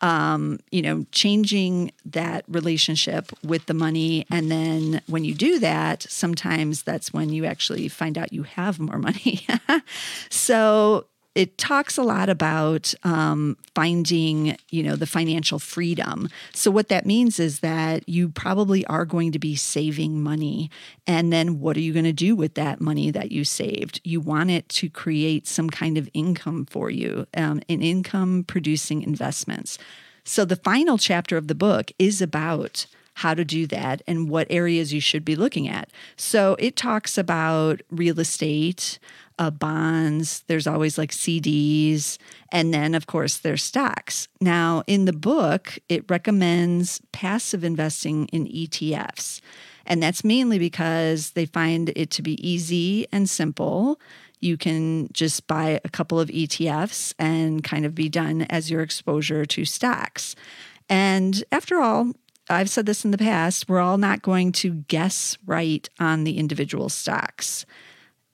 um, 0.00 0.60
you 0.70 0.80
know, 0.80 1.04
changing 1.10 1.90
that 2.04 2.44
relationship 2.46 3.32
with 3.42 3.66
the 3.66 3.74
money. 3.74 4.26
And 4.30 4.50
then 4.50 5.02
when 5.08 5.24
you 5.24 5.34
do 5.34 5.58
that, 5.58 6.06
sometimes 6.08 6.82
that's 6.82 7.12
when 7.12 7.30
you 7.30 7.44
actually 7.44 7.88
find 7.88 8.16
out 8.16 8.32
you 8.32 8.44
have 8.44 8.78
more 8.78 8.98
money. 8.98 9.46
so 10.30 11.06
it 11.38 11.56
talks 11.56 11.96
a 11.96 12.02
lot 12.02 12.28
about 12.28 12.92
um, 13.04 13.56
finding, 13.72 14.56
you 14.70 14.82
know, 14.82 14.96
the 14.96 15.06
financial 15.06 15.60
freedom. 15.60 16.28
So 16.52 16.68
what 16.68 16.88
that 16.88 17.06
means 17.06 17.38
is 17.38 17.60
that 17.60 18.08
you 18.08 18.28
probably 18.28 18.84
are 18.86 19.04
going 19.04 19.30
to 19.30 19.38
be 19.38 19.54
saving 19.54 20.20
money, 20.20 20.68
and 21.06 21.32
then 21.32 21.60
what 21.60 21.76
are 21.76 21.80
you 21.80 21.92
going 21.92 22.06
to 22.06 22.12
do 22.12 22.34
with 22.34 22.54
that 22.54 22.80
money 22.80 23.12
that 23.12 23.30
you 23.30 23.44
saved? 23.44 24.00
You 24.02 24.20
want 24.20 24.50
it 24.50 24.68
to 24.70 24.90
create 24.90 25.46
some 25.46 25.70
kind 25.70 25.96
of 25.96 26.10
income 26.12 26.66
for 26.66 26.90
you, 26.90 27.28
um, 27.36 27.62
an 27.68 27.82
income 27.82 28.44
producing 28.44 29.02
investments. 29.02 29.78
So 30.24 30.44
the 30.44 30.56
final 30.56 30.98
chapter 30.98 31.36
of 31.36 31.46
the 31.46 31.54
book 31.54 31.92
is 32.00 32.20
about 32.20 32.86
how 33.14 33.34
to 33.34 33.44
do 33.44 33.68
that 33.68 34.02
and 34.08 34.28
what 34.28 34.48
areas 34.50 34.92
you 34.92 35.00
should 35.00 35.24
be 35.24 35.36
looking 35.36 35.68
at. 35.68 35.88
So 36.16 36.56
it 36.58 36.74
talks 36.74 37.16
about 37.16 37.80
real 37.90 38.18
estate, 38.18 38.98
uh, 39.38 39.50
bonds, 39.50 40.42
there's 40.46 40.66
always 40.66 40.98
like 40.98 41.12
CDs, 41.12 42.18
and 42.50 42.74
then, 42.74 42.94
of 42.94 43.06
course, 43.06 43.38
there's 43.38 43.62
stocks. 43.62 44.28
Now, 44.40 44.82
in 44.86 45.04
the 45.04 45.12
book, 45.12 45.78
it 45.88 46.10
recommends 46.10 47.00
passive 47.12 47.64
investing 47.64 48.26
in 48.28 48.46
ETFs. 48.46 49.40
And 49.86 50.02
that's 50.02 50.22
mainly 50.22 50.58
because 50.58 51.30
they 51.30 51.46
find 51.46 51.90
it 51.96 52.10
to 52.10 52.22
be 52.22 52.46
easy 52.46 53.06
and 53.10 53.28
simple. 53.28 53.98
you 54.40 54.56
can 54.56 55.08
just 55.12 55.48
buy 55.48 55.80
a 55.84 55.88
couple 55.88 56.20
of 56.20 56.28
ETFs 56.28 57.12
and 57.18 57.64
kind 57.64 57.84
of 57.84 57.92
be 57.92 58.08
done 58.08 58.42
as 58.42 58.70
your 58.70 58.82
exposure 58.82 59.44
to 59.44 59.64
stocks. 59.64 60.36
And 60.88 61.42
after 61.50 61.80
all, 61.80 62.12
I've 62.48 62.70
said 62.70 62.86
this 62.86 63.04
in 63.04 63.10
the 63.10 63.18
past, 63.18 63.68
we're 63.68 63.80
all 63.80 63.98
not 63.98 64.22
going 64.22 64.52
to 64.52 64.84
guess 64.88 65.36
right 65.44 65.88
on 65.98 66.24
the 66.24 66.38
individual 66.38 66.88
stocks. 66.88 67.66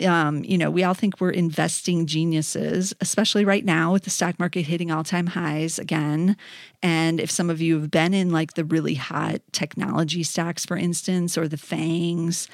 Um, 0.05 0.43
you 0.43 0.59
know, 0.59 0.71
we 0.71 0.83
all 0.83 0.95
think 0.95 1.21
we're 1.21 1.31
investing 1.31 2.07
geniuses, 2.07 2.93
especially 3.01 3.45
right 3.45 3.65
now 3.65 3.93
with 3.93 4.03
the 4.03 4.11
stock 4.11 4.39
market 4.41 4.63
hitting 4.63 4.91
all 4.91 5.05
time 5.05 5.29
highs 5.29 5.79
again. 5.79 6.37
And 6.83 7.21
if 7.21 7.31
some 7.31 7.49
of 7.49 7.61
you 7.61 7.79
have 7.79 7.93
been 7.93 8.13
in 8.13 8.31
like 8.31 8.55
the 8.55 8.65
really 8.65 8.95
hot 8.95 9.41
technology 9.53 10.25
stocks, 10.25 10.67
for 10.67 10.77
instance, 10.77 11.39
or 11.39 11.47
the 11.47 11.57
FANGs, 11.57 12.49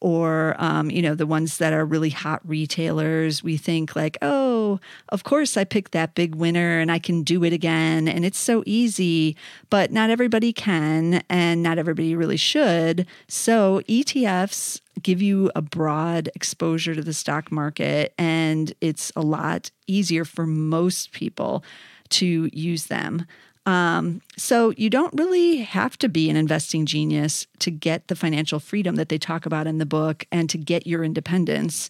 or 0.00 0.54
um, 0.58 0.90
you 0.90 1.00
know 1.00 1.14
the 1.14 1.26
ones 1.26 1.58
that 1.58 1.72
are 1.72 1.84
really 1.84 2.10
hot 2.10 2.40
retailers 2.44 3.42
we 3.42 3.56
think 3.56 3.96
like 3.96 4.18
oh 4.22 4.78
of 5.08 5.24
course 5.24 5.56
i 5.56 5.64
picked 5.64 5.92
that 5.92 6.14
big 6.14 6.34
winner 6.34 6.78
and 6.78 6.92
i 6.92 6.98
can 6.98 7.22
do 7.22 7.42
it 7.44 7.52
again 7.52 8.06
and 8.06 8.24
it's 8.24 8.38
so 8.38 8.62
easy 8.66 9.36
but 9.70 9.90
not 9.90 10.10
everybody 10.10 10.52
can 10.52 11.22
and 11.28 11.62
not 11.62 11.78
everybody 11.78 12.14
really 12.14 12.36
should 12.36 13.06
so 13.28 13.80
etfs 13.88 14.80
give 15.06 15.22
you 15.22 15.52
a 15.54 15.62
broad 15.62 16.28
exposure 16.34 16.92
to 16.92 17.00
the 17.00 17.12
stock 17.12 17.52
market 17.52 18.12
and 18.18 18.72
it's 18.80 19.12
a 19.14 19.20
lot 19.20 19.70
easier 19.86 20.24
for 20.24 20.48
most 20.48 21.12
people 21.12 21.62
to 22.08 22.50
use 22.52 22.86
them 22.86 23.24
um, 23.66 24.20
so 24.36 24.72
you 24.76 24.90
don't 24.90 25.12
really 25.16 25.58
have 25.58 25.96
to 25.98 26.08
be 26.08 26.28
an 26.28 26.36
investing 26.36 26.86
genius 26.86 27.46
to 27.60 27.70
get 27.70 28.08
the 28.08 28.16
financial 28.16 28.60
freedom 28.60 28.96
that 28.96 29.08
they 29.08 29.18
talk 29.18 29.44
about 29.46 29.66
in 29.66 29.78
the 29.78 29.86
book 29.86 30.24
and 30.30 30.48
to 30.50 30.58
get 30.58 30.86
your 30.86 31.02
independence. 31.02 31.88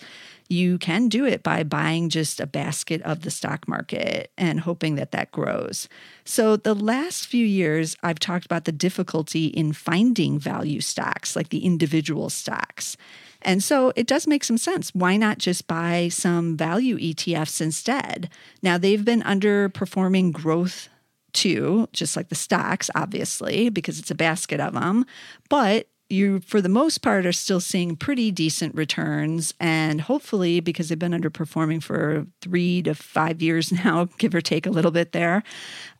You 0.48 0.78
can 0.78 1.08
do 1.08 1.24
it 1.24 1.42
by 1.42 1.62
buying 1.62 2.08
just 2.08 2.40
a 2.40 2.46
basket 2.46 3.02
of 3.02 3.22
the 3.22 3.30
stock 3.30 3.66
market 3.66 4.30
and 4.38 4.60
hoping 4.60 4.94
that 4.94 5.10
that 5.10 5.32
grows. 5.32 5.88
So, 6.24 6.56
the 6.56 6.74
last 6.74 7.26
few 7.26 7.44
years, 7.44 7.96
I've 8.02 8.18
talked 8.18 8.44
about 8.44 8.64
the 8.64 8.72
difficulty 8.72 9.46
in 9.46 9.72
finding 9.72 10.38
value 10.38 10.80
stocks, 10.80 11.34
like 11.34 11.48
the 11.48 11.64
individual 11.64 12.30
stocks. 12.30 12.96
And 13.42 13.62
so 13.62 13.92
it 13.96 14.06
does 14.06 14.26
make 14.26 14.42
some 14.44 14.58
sense. 14.58 14.94
Why 14.94 15.16
not 15.16 15.38
just 15.38 15.66
buy 15.68 16.08
some 16.08 16.56
value 16.56 16.98
ETFs 16.98 17.60
instead? 17.60 18.28
Now, 18.62 18.78
they've 18.78 19.04
been 19.04 19.22
underperforming 19.22 20.32
growth 20.32 20.88
too, 21.32 21.88
just 21.92 22.16
like 22.16 22.28
the 22.28 22.34
stocks, 22.34 22.90
obviously, 22.94 23.68
because 23.68 23.98
it's 23.98 24.10
a 24.10 24.16
basket 24.16 24.58
of 24.58 24.72
them. 24.72 25.04
But 25.48 25.86
you, 26.08 26.40
for 26.40 26.60
the 26.60 26.68
most 26.68 26.98
part, 26.98 27.26
are 27.26 27.32
still 27.32 27.60
seeing 27.60 27.96
pretty 27.96 28.30
decent 28.30 28.74
returns. 28.74 29.52
And 29.58 30.00
hopefully, 30.00 30.60
because 30.60 30.88
they've 30.88 30.98
been 30.98 31.12
underperforming 31.12 31.82
for 31.82 32.26
three 32.40 32.82
to 32.82 32.94
five 32.94 33.42
years 33.42 33.72
now, 33.84 34.08
give 34.18 34.34
or 34.34 34.40
take 34.40 34.66
a 34.66 34.70
little 34.70 34.90
bit 34.90 35.12
there, 35.12 35.42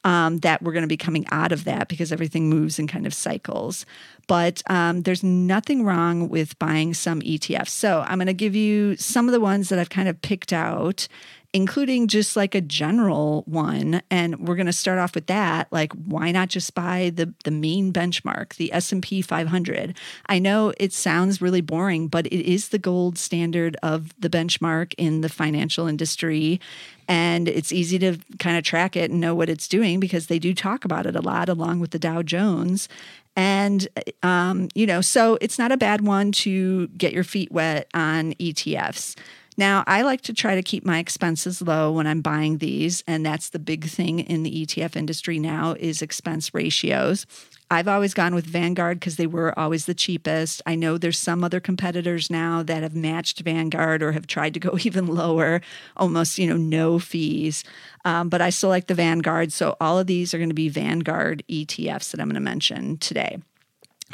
um, 0.04 0.38
that 0.38 0.62
we're 0.62 0.72
going 0.72 0.82
to 0.82 0.88
be 0.88 0.96
coming 0.96 1.26
out 1.32 1.50
of 1.50 1.64
that 1.64 1.88
because 1.88 2.12
everything 2.12 2.48
moves 2.48 2.78
in 2.78 2.86
kind 2.86 3.06
of 3.06 3.14
cycles. 3.14 3.84
But 4.28 4.62
um, 4.68 5.02
there's 5.02 5.22
nothing 5.22 5.84
wrong 5.84 6.28
with 6.28 6.58
buying 6.58 6.94
some 6.94 7.20
ETFs. 7.20 7.68
So 7.68 8.04
I'm 8.06 8.18
going 8.18 8.26
to 8.26 8.32
give 8.32 8.54
you 8.54 8.96
some 8.96 9.28
of 9.28 9.32
the 9.32 9.40
ones 9.40 9.68
that 9.68 9.78
I've 9.78 9.90
kind 9.90 10.08
of 10.08 10.20
picked 10.22 10.52
out 10.52 11.08
including 11.53 12.09
just 12.09 12.37
like 12.37 12.55
a 12.55 12.61
general 12.61 13.43
one 13.47 14.03
and 14.11 14.47
we're 14.47 14.57
going 14.57 14.67
to 14.67 14.73
start 14.73 14.99
off 14.99 15.15
with 15.15 15.26
that. 15.26 15.69
Like 15.71 15.93
why 15.93 16.31
not 16.33 16.49
just 16.49 16.75
buy 16.75 17.11
the 17.15 17.33
the 17.45 17.50
main 17.50 17.93
benchmark 17.93 18.55
the 18.57 18.73
S&P 18.73 19.23
500 19.23 19.97
I 20.26 20.38
know 20.38 20.73
it 20.79 20.93
sounds 20.93 21.41
really 21.41 21.61
boring 21.61 22.09
but 22.09 22.26
it 22.26 22.50
is 22.50 22.69
the 22.69 22.79
gold 22.79 23.19
standard 23.19 23.76
of 23.83 24.19
the 24.21 24.31
benchmark 24.31 24.95
in 24.99 25.21
the 25.21 25.29
financial 25.29 25.87
industry 25.87 26.61
and 27.09 27.49
it's 27.49 27.73
easy 27.73 27.99
to 28.00 28.19
kind 28.38 28.57
of 28.57 28.65
track 28.65 28.97
it 28.97 29.11
and 29.11 29.21
know 29.21 29.35
what 29.35 29.49
it's 29.49 29.69
doing 29.69 30.00
because 30.00 30.26
they 30.26 30.38
do 30.38 30.55
talk 30.55 30.85
about 30.85 31.07
it 31.07 31.15
a 31.15 31.21
lot 31.21 31.49
along 31.49 31.81
with 31.81 31.93
the 31.93 31.99
Dow 31.99 32.23
Jones. 32.23 32.88
And, 33.37 33.87
um, 34.23 34.69
you 34.75 34.87
know, 34.87 35.00
so 35.00 35.38
it's 35.41 35.59
not 35.59 35.71
a 35.71 35.76
bad 35.76 36.00
one 36.00 36.33
to 36.33 36.88
get 36.88 37.12
your 37.12 37.25
feet 37.25 37.53
wet 37.53 37.88
on 37.93 38.33
ETFs. 38.35 39.15
Now, 39.58 39.84
I 39.86 40.02
like 40.02 40.20
to 40.22 40.34
try 40.34 40.54
to 40.54 40.62
keep 40.62 40.84
my 40.84 40.98
expenses 40.98 41.62
low 41.62 41.90
when 41.92 42.06
I'm 42.06 42.20
buying 42.20 42.58
these, 42.58 43.02
and 43.06 43.25
that's 43.25 43.48
the 43.48 43.58
big 43.58 43.86
thing 43.86 44.20
in 44.20 44.42
the 44.42 44.66
ETF 44.66 44.96
industry 44.96 45.38
now 45.38 45.75
is 45.78 46.02
expense 46.02 46.52
ratios. 46.52 47.26
I've 47.70 47.88
always 47.88 48.14
gone 48.14 48.34
with 48.34 48.44
Vanguard 48.44 49.00
because 49.00 49.16
they 49.16 49.26
were 49.26 49.58
always 49.58 49.86
the 49.86 49.94
cheapest. 49.94 50.62
I 50.66 50.75
know 50.75 50.98
there's 50.98 51.18
some 51.18 51.42
other 51.42 51.58
competitors 51.58 52.30
now 52.30 52.62
that 52.62 52.82
have 52.82 52.94
matched 52.94 53.40
Vanguard 53.40 54.02
or 54.02 54.12
have 54.12 54.26
tried 54.26 54.54
to 54.54 54.60
go 54.60 54.76
even 54.84 55.06
lower, 55.06 55.62
almost 55.96 56.38
you 56.38 56.46
know 56.46 56.58
no 56.58 56.98
fees. 56.98 57.64
Um, 58.04 58.28
but 58.28 58.42
I 58.42 58.50
still 58.50 58.68
like 58.68 58.86
the 58.86 58.94
Vanguard. 58.94 59.52
So 59.52 59.76
all 59.80 59.98
of 59.98 60.06
these 60.06 60.34
are 60.34 60.38
going 60.38 60.50
to 60.50 60.54
be 60.54 60.68
Vanguard 60.68 61.42
ETFs 61.48 62.10
that 62.10 62.20
I'm 62.20 62.28
going 62.28 62.34
to 62.34 62.40
mention 62.40 62.98
today. 62.98 63.38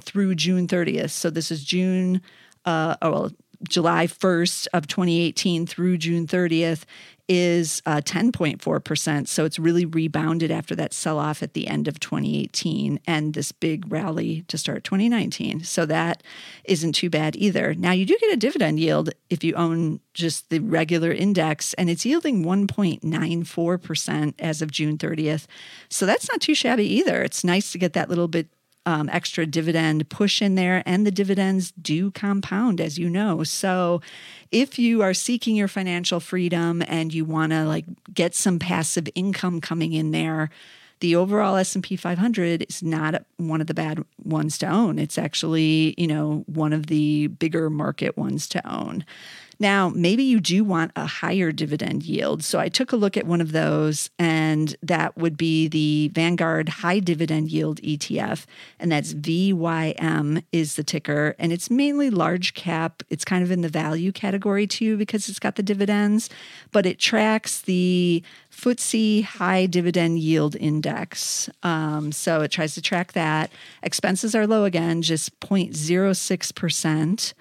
through 0.02 0.36
June 0.36 0.68
30th. 0.68 1.12
So 1.12 1.30
this 1.30 1.52
is 1.52 1.64
June, 1.64 2.22
uh, 2.66 2.98
oh, 3.02 3.12
well, 3.12 3.32
July 3.68 4.08
1st 4.08 4.68
of 4.74 4.88
2018 4.88 5.66
through 5.66 5.98
June 5.98 6.28
30th 6.28 6.84
is 7.34 7.82
uh, 7.86 8.02
10.4%. 8.04 9.26
So 9.30 9.46
it's 9.46 9.58
really 9.58 9.86
rebounded 9.86 10.52
after 10.52 10.76
that 10.76 10.92
sell 10.92 11.18
off 11.18 11.42
at 11.42 11.54
the 11.54 11.66
end 11.66 11.88
of 11.88 11.98
2018 11.98 13.00
and 13.08 13.34
this 13.34 13.54
big 13.54 13.90
rally 13.90 14.42
to 14.50 14.58
start 14.58 14.84
2019. 14.84 15.64
So 15.64 15.86
that 15.86 16.24
isn't 16.66 16.92
too 16.92 17.10
bad 17.10 17.38
either. 17.38 17.74
Now, 17.74 17.94
you 17.94 18.06
do 18.06 18.18
get 18.20 18.34
a 18.34 18.38
dividend 18.38 18.82
yield 18.82 19.12
if 19.30 19.46
you 19.46 19.54
own 19.56 20.02
just 20.14 20.50
the 20.50 20.60
regular 20.60 21.14
index, 21.14 21.74
and 21.76 21.90
it's 21.90 22.06
yielding 22.06 22.44
1.94% 22.44 24.34
as 24.38 24.62
of 24.62 24.70
June 24.70 24.98
30th. 24.98 25.46
So 25.88 26.06
that's 26.06 26.30
not 26.30 26.42
too 26.42 26.54
shabby 26.54 26.86
either. 26.86 27.24
It's 27.24 27.46
nice 27.46 27.72
to 27.72 27.78
get 27.78 27.94
that 27.94 28.10
little 28.10 28.28
bit 28.28 28.50
um, 28.86 29.10
extra 29.12 29.46
dividend 29.46 30.10
push 30.10 30.42
in 30.42 30.56
there, 30.56 30.84
and 30.86 31.06
the 31.06 31.12
dividends 31.12 31.72
do 31.82 32.12
compound, 32.12 32.82
as 32.82 32.98
you 32.98 33.10
know. 33.10 33.44
So, 33.44 34.02
if 34.52 34.80
you 34.80 35.02
are 35.02 35.14
seeking 35.14 35.56
your 35.56 35.68
financial 35.68 36.20
freedom 36.20 36.84
and 36.88 37.14
you 37.14 37.24
want 37.24 37.52
to 37.52 37.66
like 37.66 37.86
get 38.14 38.36
some 38.36 38.60
passive 38.60 39.08
income 39.16 39.62
coming 39.62 39.94
in 39.94 40.12
there, 40.12 40.50
the 41.02 41.16
overall 41.16 41.56
S&P 41.56 41.96
500 41.96 42.66
is 42.70 42.84
not 42.84 43.26
one 43.38 43.60
of 43.60 43.68
the 43.68 43.74
bad 43.74 44.04
ones 44.24 44.58
to 44.60 44.68
own. 44.68 45.00
It's 45.00 45.18
actually, 45.18 45.96
you 45.98 46.08
know, 46.08 46.44
one 46.46 46.74
of 46.74 46.88
the 46.88 47.28
bigger 47.28 47.70
market 47.70 48.18
ones 48.18 48.48
to 48.50 48.72
own. 48.72 49.04
Now, 49.62 49.90
maybe 49.90 50.24
you 50.24 50.40
do 50.40 50.64
want 50.64 50.92
a 50.96 51.06
higher 51.06 51.52
dividend 51.52 52.02
yield. 52.02 52.44
So 52.44 52.58
I 52.58 52.68
took 52.68 52.92
a 52.92 52.96
look 52.96 53.16
at 53.16 53.28
one 53.28 53.42
of 53.42 53.52
those, 53.52 54.10
and 54.18 54.76
that 54.82 55.16
would 55.16 55.38
be 55.38 55.68
the 55.68 56.10
Vanguard 56.16 56.68
High 56.68 56.98
Dividend 56.98 57.52
Yield 57.52 57.80
ETF. 57.82 58.48
And 58.80 58.92
that's 58.92 59.14
VYM 59.14 60.44
is 60.52 60.78
the 60.78 60.84
ticker. 60.84 61.36
And 61.38 61.54
it's 61.54 61.70
mainly 61.70 62.10
large 62.10 62.56
cap. 62.56 63.04
It's 63.12 63.24
kind 63.24 63.44
of 63.44 63.52
in 63.52 63.62
the 63.62 63.70
value 63.70 64.12
category 64.12 64.66
too, 64.66 64.98
because 64.98 65.30
it's 65.30 65.38
got 65.38 65.58
the 65.58 65.64
dividends, 65.64 66.28
but 66.72 66.88
it 66.88 66.98
tracks 66.98 67.62
the 67.62 68.24
FTSE 68.52 69.26
High 69.26 69.68
Dividend 69.68 70.18
Yield 70.18 70.56
Index. 70.56 71.52
Um, 71.62 72.12
so 72.12 72.42
it 72.42 72.50
tries 72.50 72.74
to 72.74 72.82
track 72.82 73.14
that. 73.14 73.52
Expenses 73.84 74.34
are 74.34 74.48
low 74.48 74.66
again, 74.66 75.04
just 75.04 75.40
0.06%. 75.40 77.34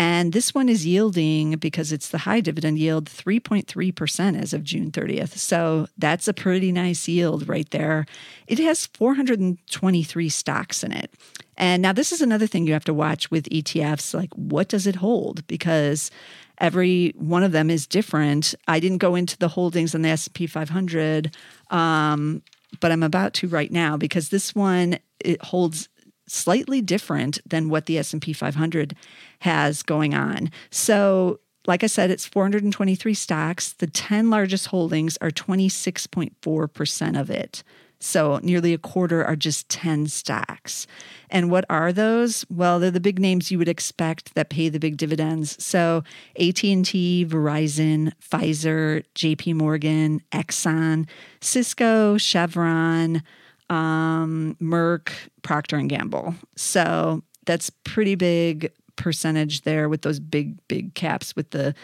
And 0.00 0.32
this 0.32 0.54
one 0.54 0.70
is 0.70 0.86
yielding, 0.86 1.56
because 1.58 1.92
it's 1.92 2.08
the 2.08 2.16
high 2.16 2.40
dividend 2.40 2.78
yield, 2.78 3.04
3.3% 3.04 4.40
as 4.40 4.54
of 4.54 4.64
June 4.64 4.90
30th. 4.90 5.36
So 5.36 5.88
that's 5.98 6.26
a 6.26 6.32
pretty 6.32 6.72
nice 6.72 7.06
yield 7.06 7.46
right 7.46 7.68
there. 7.68 8.06
It 8.46 8.58
has 8.60 8.86
423 8.86 10.28
stocks 10.30 10.82
in 10.82 10.92
it. 10.92 11.12
And 11.58 11.82
now 11.82 11.92
this 11.92 12.12
is 12.12 12.22
another 12.22 12.46
thing 12.46 12.66
you 12.66 12.72
have 12.72 12.84
to 12.86 12.94
watch 12.94 13.30
with 13.30 13.46
ETFs 13.50 14.14
like 14.14 14.32
what 14.32 14.70
does 14.70 14.86
it 14.86 14.96
hold 14.96 15.46
because 15.46 16.10
every 16.56 17.12
one 17.18 17.42
of 17.42 17.52
them 17.52 17.68
is 17.68 17.86
different. 17.86 18.54
I 18.66 18.80
didn't 18.80 18.98
go 18.98 19.14
into 19.14 19.36
the 19.36 19.48
holdings 19.48 19.94
on 19.94 20.00
the 20.00 20.08
S&P 20.08 20.46
500 20.46 21.36
um, 21.68 22.40
but 22.80 22.90
I'm 22.90 23.02
about 23.02 23.34
to 23.34 23.48
right 23.48 23.70
now 23.70 23.98
because 23.98 24.30
this 24.30 24.54
one 24.54 24.98
it 25.22 25.42
holds 25.42 25.89
slightly 26.30 26.80
different 26.80 27.38
than 27.46 27.68
what 27.68 27.86
the 27.86 27.98
S&P 27.98 28.32
500 28.32 28.94
has 29.40 29.82
going 29.82 30.14
on. 30.14 30.50
So, 30.70 31.40
like 31.66 31.84
I 31.84 31.88
said, 31.88 32.10
it's 32.10 32.26
423 32.26 33.14
stocks. 33.14 33.72
The 33.72 33.86
10 33.86 34.30
largest 34.30 34.68
holdings 34.68 35.18
are 35.20 35.30
26.4% 35.30 37.20
of 37.20 37.30
it. 37.30 37.62
So 38.02 38.40
nearly 38.42 38.72
a 38.72 38.78
quarter 38.78 39.22
are 39.22 39.36
just 39.36 39.68
10 39.68 40.06
stocks. 40.06 40.86
And 41.28 41.50
what 41.50 41.66
are 41.68 41.92
those? 41.92 42.46
Well, 42.48 42.80
they're 42.80 42.90
the 42.90 42.98
big 42.98 43.18
names 43.18 43.50
you 43.50 43.58
would 43.58 43.68
expect 43.68 44.34
that 44.34 44.48
pay 44.48 44.70
the 44.70 44.80
big 44.80 44.96
dividends. 44.96 45.62
So 45.62 46.02
AT&T, 46.36 47.26
Verizon, 47.28 48.12
Pfizer, 48.22 49.04
JP 49.14 49.54
Morgan, 49.54 50.22
Exxon, 50.32 51.06
Cisco, 51.42 52.16
Chevron, 52.16 53.22
um, 53.70 54.56
Merck, 54.60 55.12
Procter 55.42 55.76
and 55.76 55.88
Gamble. 55.88 56.34
So 56.56 57.22
that's 57.46 57.70
pretty 57.84 58.16
big 58.16 58.72
percentage 58.96 59.62
there 59.62 59.88
with 59.88 60.02
those 60.02 60.20
big 60.20 60.56
big 60.68 60.94
caps 60.94 61.34
with 61.34 61.50
the 61.50 61.74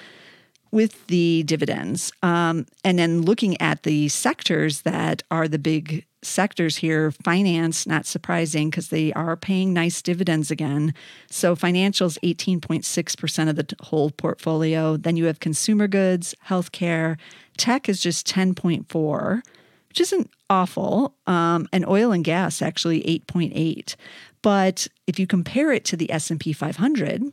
with 0.71 1.07
the 1.07 1.43
dividends. 1.45 2.13
Um, 2.23 2.67
and 2.85 2.99
then 2.99 3.23
looking 3.23 3.59
at 3.61 3.85
the 3.85 4.09
sectors 4.09 4.83
that 4.83 5.23
are 5.31 5.49
the 5.49 5.59
big 5.59 6.05
sectors 6.23 6.77
here, 6.77 7.13
finance, 7.13 7.87
not 7.87 8.05
surprising 8.05 8.69
because 8.69 8.89
they 8.89 9.13
are 9.13 9.37
paying 9.37 9.73
nice 9.73 10.03
dividends 10.03 10.51
again. 10.51 10.93
So 11.31 11.55
financials, 11.55 12.19
18.6% 12.23 13.49
of 13.49 13.57
the 13.57 13.75
whole 13.81 14.11
portfolio. 14.11 14.97
Then 14.97 15.17
you 15.17 15.27
have 15.27 15.41
consumer 15.41 15.87
goods, 15.87 16.35
healthcare, 16.47 17.17
tech 17.57 17.89
is 17.89 18.01
just 18.01 18.27
10.4, 18.27 19.43
which 19.89 20.01
isn't 20.01 20.31
awful. 20.51 21.15
Um, 21.27 21.69
and 21.73 21.87
oil 21.87 22.13
and 22.13 22.25
gas 22.25 22.63
actually 22.63 23.03
8.8. 23.03 23.97
But 24.43 24.87
if 25.07 25.19
you 25.19 25.27
compare 25.27 25.73
it 25.73 25.85
to 25.87 25.97
the 25.97 26.11
S&P 26.11 26.53
500, 26.53 27.33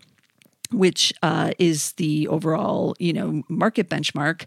which 0.71 1.13
uh, 1.21 1.51
is 1.59 1.93
the 1.93 2.27
overall, 2.27 2.95
you 2.99 3.13
know, 3.13 3.43
market 3.47 3.89
benchmark, 3.89 4.45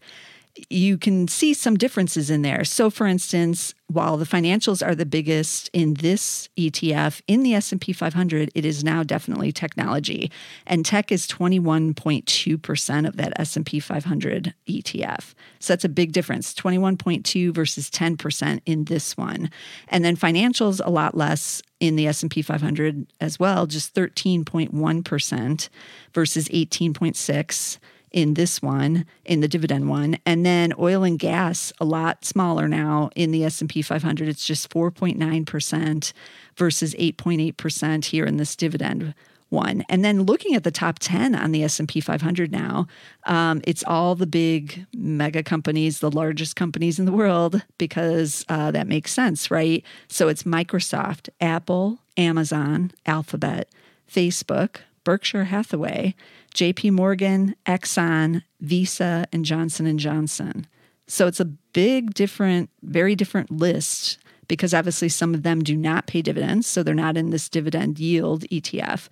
you 0.71 0.97
can 0.99 1.29
see 1.29 1.55
some 1.55 1.77
differences 1.77 2.31
in 2.31 2.43
there. 2.43 2.65
So 2.65 2.91
for 2.91 3.07
instance, 3.07 3.75
while 3.89 4.17
the 4.17 4.25
financials 4.25 4.85
are 4.85 4.95
the 4.95 5.07
biggest 5.07 5.71
in 5.73 5.95
this 5.95 6.49
ETF 6.57 7.21
in 7.29 7.43
the 7.43 7.55
S&P 7.55 7.93
500, 7.93 8.51
it 8.55 8.65
is 8.65 8.83
now 8.83 9.03
definitely 9.03 9.53
technology. 9.53 10.31
And 10.67 10.85
tech 10.85 11.13
is 11.13 11.27
21.2% 11.29 13.09
of 13.09 13.17
that 13.17 13.33
S&P 13.39 13.79
500 13.81 14.55
ETF. 14.69 15.35
So 15.61 15.73
that's 15.73 15.85
a 15.85 15.89
big 15.89 16.13
difference, 16.13 16.53
21.2 16.55 17.53
versus 17.53 17.91
10% 17.91 18.61
in 18.67 18.85
this 18.85 19.17
one. 19.17 19.51
And 19.89 20.05
then 20.05 20.17
financials 20.17 20.81
a 20.85 20.91
lot 20.91 21.17
less 21.17 21.63
in 21.79 21.97
the 21.97 22.07
S&P 22.07 22.43
500 22.43 23.07
as 23.21 23.39
well, 23.39 23.67
just 23.67 23.95
13.1% 23.95 25.69
versus 26.13 26.49
18.6 26.49 27.79
in 28.17 28.33
this 28.33 28.63
one 28.63 29.05
in 29.27 29.41
the 29.41 29.47
dividend 29.47 29.91
one. 29.91 30.17
And 30.25 30.45
then 30.45 30.73
oil 30.79 31.05
and 31.05 31.19
gas 31.19 31.71
a 31.79 31.85
lot 31.85 32.25
smaller 32.25 32.67
now 32.67 33.11
in 33.15 33.31
the 33.31 33.45
S&P 33.45 33.83
500 33.83 34.27
it's 34.27 34.47
just 34.47 34.71
4.9% 34.71 36.13
versus 36.57 36.95
8.8% 36.95 38.05
here 38.07 38.25
in 38.25 38.39
this 38.39 38.57
dividend 38.57 39.15
one. 39.51 39.85
And 39.91 40.03
then 40.03 40.23
looking 40.23 40.55
at 40.55 40.65
the 40.65 40.71
top 40.71 40.99
10 40.99 41.35
on 41.35 41.53
the 41.53 41.63
s&p 41.63 42.01
500 42.01 42.51
now 42.51 42.89
um, 43.25 43.61
it's 43.65 43.85
all 43.85 44.17
the 44.17 44.27
big 44.27 44.87
mega 44.93 45.43
companies 45.45 46.01
the 46.01 46.11
largest 46.11 46.57
companies 46.57 46.99
in 46.99 47.05
the 47.05 47.13
world 47.13 47.63
because 47.79 48.45
uh, 48.49 48.73
that 48.73 48.89
makes 48.89 49.13
sense 49.13 49.51
right? 49.51 49.85
So 50.09 50.29
it's 50.29 50.43
microsoft 50.43 51.29
apple 51.41 51.99
amazon 52.17 52.91
alphabet 53.05 53.69
facebook 54.11 54.79
berkshire 55.07 55.45
hathaway 55.45 56.17
JP 56.53 56.91
Morgan, 56.91 57.55
Exxon, 57.65 58.43
Visa, 58.61 59.27
and 59.33 59.45
Johnson 59.45 59.97
& 59.99 59.99
Johnson. 59.99 60.67
So 61.07 61.29
it's 61.29 61.39
a 61.39 61.45
big 61.45 62.13
different, 62.13 62.71
very 62.83 63.15
different 63.15 63.51
list 63.51 64.19
because 64.49 64.75
obviously 64.75 65.09
some 65.09 65.33
of 65.33 65.45
them 65.45 65.63
do 65.63 65.77
not 65.77 66.07
pay 66.09 66.23
dividends, 66.23 66.67
so 66.67 66.83
they're 66.83 66.95
not 66.95 67.17
in 67.17 67.31
this 67.31 67.49
dividend 67.49 68.01
yield 68.01 68.43
ETF. 68.45 69.09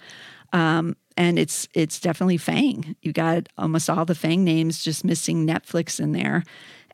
Um, 0.52 0.96
and 1.16 1.38
it's 1.38 1.68
it's 1.74 2.00
definitely 2.00 2.38
Fang. 2.38 2.96
You 3.02 3.12
got 3.12 3.48
almost 3.56 3.88
all 3.88 4.04
the 4.04 4.16
Fang 4.16 4.42
names, 4.42 4.82
just 4.82 5.04
missing 5.04 5.46
Netflix 5.46 6.00
in 6.00 6.10
there, 6.12 6.42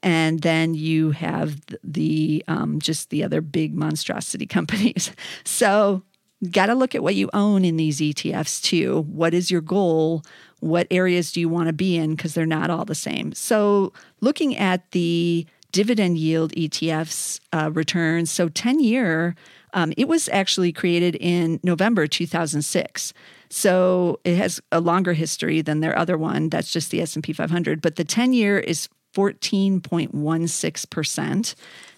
and 0.03 0.41
then 0.41 0.75
you 0.75 1.13
have 1.13 1.61
the 1.83 2.45
um, 2.49 2.81
just 2.81 3.09
the 3.09 3.25
other 3.25 3.41
big 3.41 3.75
monstrosity 3.75 4.47
companies. 4.59 5.13
So 5.45 6.03
got 6.51 6.67
to 6.67 6.75
look 6.75 6.95
at 6.95 7.03
what 7.03 7.15
you 7.15 7.29
own 7.33 7.65
in 7.65 7.77
these 7.77 8.01
ETFs 8.01 8.63
too. 8.63 9.03
What 9.03 9.35
is 9.35 9.51
your 9.51 9.61
goal? 9.61 10.23
What 10.61 10.87
areas 10.91 11.33
do 11.33 11.41
you 11.41 11.49
want 11.49 11.67
to 11.67 11.73
be 11.73 11.97
in? 11.97 12.15
Because 12.15 12.35
they're 12.35 12.47
not 12.47 12.71
all 12.71 12.85
the 12.85 12.95
same. 12.95 13.33
So, 13.33 13.93
looking 14.21 14.57
at 14.57 14.91
the 14.93 15.47
dividend 15.73 16.19
yield 16.19 16.53
ETFs 16.53 17.41
uh, 17.53 17.71
returns, 17.73 18.31
so 18.31 18.49
10 18.49 18.81
year, 18.81 19.35
um, 19.73 19.93
it 19.97 20.09
was 20.09 20.29
actually 20.31 20.73
created 20.73 21.15
in 21.17 21.61
November 21.63 22.07
2006. 22.07 23.13
So 23.51 24.21
it 24.25 24.37
has 24.37 24.61
a 24.73 24.81
longer 24.81 25.13
history 25.13 25.61
than 25.61 25.79
their 25.81 25.99
other 25.99 26.19
one. 26.19 26.49
That's 26.49 26.73
just 26.73 26.91
the 26.91 27.01
S&P 27.03 27.33
500. 27.33 27.81
But 27.81 27.95
the 27.97 28.05
10 28.05 28.33
year 28.33 28.59
is 28.59 28.89
14.16%. 29.15 31.55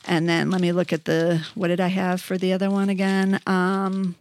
And 0.06 0.28
then 0.28 0.50
let 0.50 0.60
me 0.60 0.72
look 0.72 0.92
at 0.92 1.04
the, 1.04 1.46
what 1.54 1.68
did 1.68 1.80
I 1.80 1.86
have 1.88 2.20
for 2.20 2.36
the 2.36 2.52
other 2.52 2.70
one 2.70 2.88
again? 2.88 3.40
Um, 3.46 4.16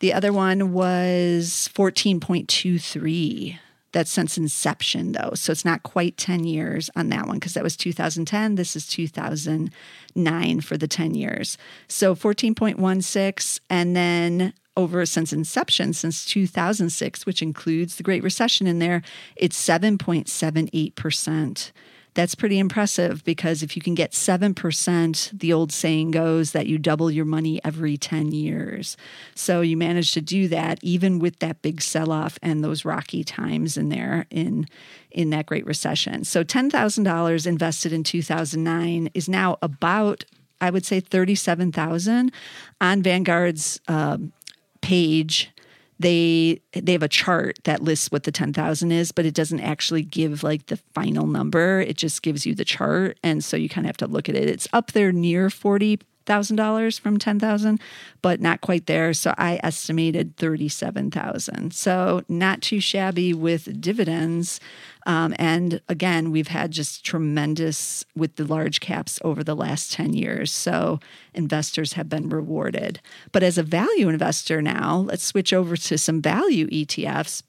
the 0.00 0.12
other 0.12 0.32
one 0.32 0.72
was 0.72 1.68
14.23. 1.74 3.58
That's 3.92 4.10
since 4.10 4.36
inception, 4.36 5.12
though. 5.12 5.30
So 5.34 5.50
it's 5.50 5.64
not 5.64 5.82
quite 5.82 6.18
10 6.18 6.44
years 6.44 6.90
on 6.94 7.08
that 7.08 7.26
one 7.26 7.38
because 7.38 7.54
that 7.54 7.64
was 7.64 7.76
2010. 7.76 8.56
This 8.56 8.76
is 8.76 8.86
2009 8.86 10.60
for 10.60 10.76
the 10.76 10.88
10 10.88 11.14
years. 11.14 11.56
So 11.88 12.14
14.16. 12.14 13.60
And 13.70 13.96
then 13.96 14.52
over 14.76 15.06
since 15.06 15.32
inception, 15.32 15.94
since 15.94 16.26
2006, 16.26 17.26
which 17.26 17.42
includes 17.42 17.96
the 17.96 18.02
Great 18.02 18.22
Recession 18.22 18.66
in 18.66 18.78
there, 18.78 19.02
it's 19.36 19.60
7.78% 19.60 21.72
that's 22.18 22.34
pretty 22.34 22.58
impressive 22.58 23.22
because 23.22 23.62
if 23.62 23.76
you 23.76 23.80
can 23.80 23.94
get 23.94 24.10
7%, 24.10 25.38
the 25.38 25.52
old 25.52 25.70
saying 25.70 26.10
goes 26.10 26.50
that 26.50 26.66
you 26.66 26.76
double 26.76 27.12
your 27.12 27.24
money 27.24 27.60
every 27.62 27.96
10 27.96 28.32
years. 28.32 28.96
So 29.36 29.60
you 29.60 29.76
managed 29.76 30.14
to 30.14 30.20
do 30.20 30.48
that 30.48 30.80
even 30.82 31.20
with 31.20 31.38
that 31.38 31.62
big 31.62 31.80
sell 31.80 32.10
off 32.10 32.36
and 32.42 32.64
those 32.64 32.84
rocky 32.84 33.22
times 33.22 33.76
in 33.76 33.88
there 33.88 34.26
in 34.30 34.66
in 35.12 35.30
that 35.30 35.46
great 35.46 35.64
recession. 35.64 36.24
So 36.24 36.42
$10,000 36.42 37.46
invested 37.46 37.92
in 37.92 38.02
2009 38.02 39.10
is 39.14 39.28
now 39.28 39.56
about 39.62 40.24
I 40.60 40.70
would 40.70 40.84
say 40.84 40.98
37,000 40.98 42.32
on 42.80 43.00
Vanguard's 43.00 43.80
um, 43.86 44.32
page 44.80 45.52
they 45.98 46.60
they 46.72 46.92
have 46.92 47.02
a 47.02 47.08
chart 47.08 47.58
that 47.64 47.82
lists 47.82 48.10
what 48.10 48.22
the 48.22 48.32
10,000 48.32 48.92
is, 48.92 49.12
but 49.12 49.26
it 49.26 49.34
doesn't 49.34 49.60
actually 49.60 50.02
give 50.02 50.42
like 50.42 50.66
the 50.66 50.76
final 50.94 51.26
number. 51.26 51.80
It 51.80 51.96
just 51.96 52.22
gives 52.22 52.46
you 52.46 52.54
the 52.54 52.64
chart. 52.64 53.18
And 53.22 53.42
so 53.42 53.56
you 53.56 53.68
kind 53.68 53.86
of 53.86 53.88
have 53.88 53.96
to 53.98 54.06
look 54.06 54.28
at 54.28 54.36
it. 54.36 54.48
It's 54.48 54.68
up 54.72 54.92
there 54.92 55.12
near 55.12 55.50
40 55.50 55.98
thousand 56.28 56.54
dollars 56.54 56.96
from 56.96 57.18
ten 57.18 57.40
thousand, 57.40 57.80
but 58.22 58.40
not 58.40 58.60
quite 58.60 58.86
there. 58.86 59.12
So 59.12 59.34
I 59.36 59.58
estimated 59.64 60.36
thirty-seven 60.36 61.10
thousand. 61.10 61.74
So 61.74 62.22
not 62.28 62.62
too 62.62 62.78
shabby 62.78 63.34
with 63.34 63.80
dividends. 63.80 64.60
Um, 65.08 65.34
and 65.38 65.80
again, 65.88 66.30
we've 66.30 66.48
had 66.48 66.70
just 66.70 67.02
tremendous 67.02 68.04
with 68.14 68.36
the 68.36 68.44
large 68.44 68.78
caps 68.80 69.18
over 69.24 69.42
the 69.42 69.56
last 69.56 69.90
10 69.92 70.12
years. 70.12 70.52
So 70.52 71.00
investors 71.32 71.94
have 71.94 72.10
been 72.10 72.28
rewarded. 72.28 73.00
But 73.32 73.42
as 73.42 73.56
a 73.56 73.62
value 73.62 74.10
investor 74.10 74.60
now, 74.60 74.98
let's 74.98 75.24
switch 75.24 75.54
over 75.54 75.78
to 75.78 75.96
some 75.96 76.20
value 76.20 76.66
ETFs. 76.68 77.42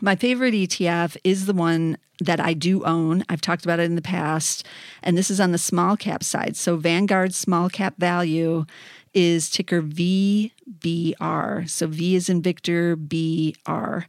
My 0.00 0.16
favorite 0.16 0.54
ETF 0.54 1.16
is 1.24 1.46
the 1.46 1.52
one 1.52 1.98
that 2.20 2.40
I 2.40 2.54
do 2.54 2.84
own. 2.84 3.24
I've 3.28 3.40
talked 3.40 3.64
about 3.64 3.80
it 3.80 3.84
in 3.84 3.96
the 3.96 4.02
past, 4.02 4.66
and 5.02 5.16
this 5.16 5.30
is 5.30 5.40
on 5.40 5.52
the 5.52 5.58
small 5.58 5.96
cap 5.96 6.22
side. 6.22 6.56
So 6.56 6.76
Vanguard 6.76 7.34
Small 7.34 7.68
Cap 7.68 7.94
Value 7.98 8.66
is 9.14 9.50
ticker 9.50 9.82
VBR. 9.82 11.68
So 11.68 11.86
V 11.86 12.14
is 12.14 12.28
in 12.28 12.42
Victor, 12.42 12.96
BR. 12.96 14.00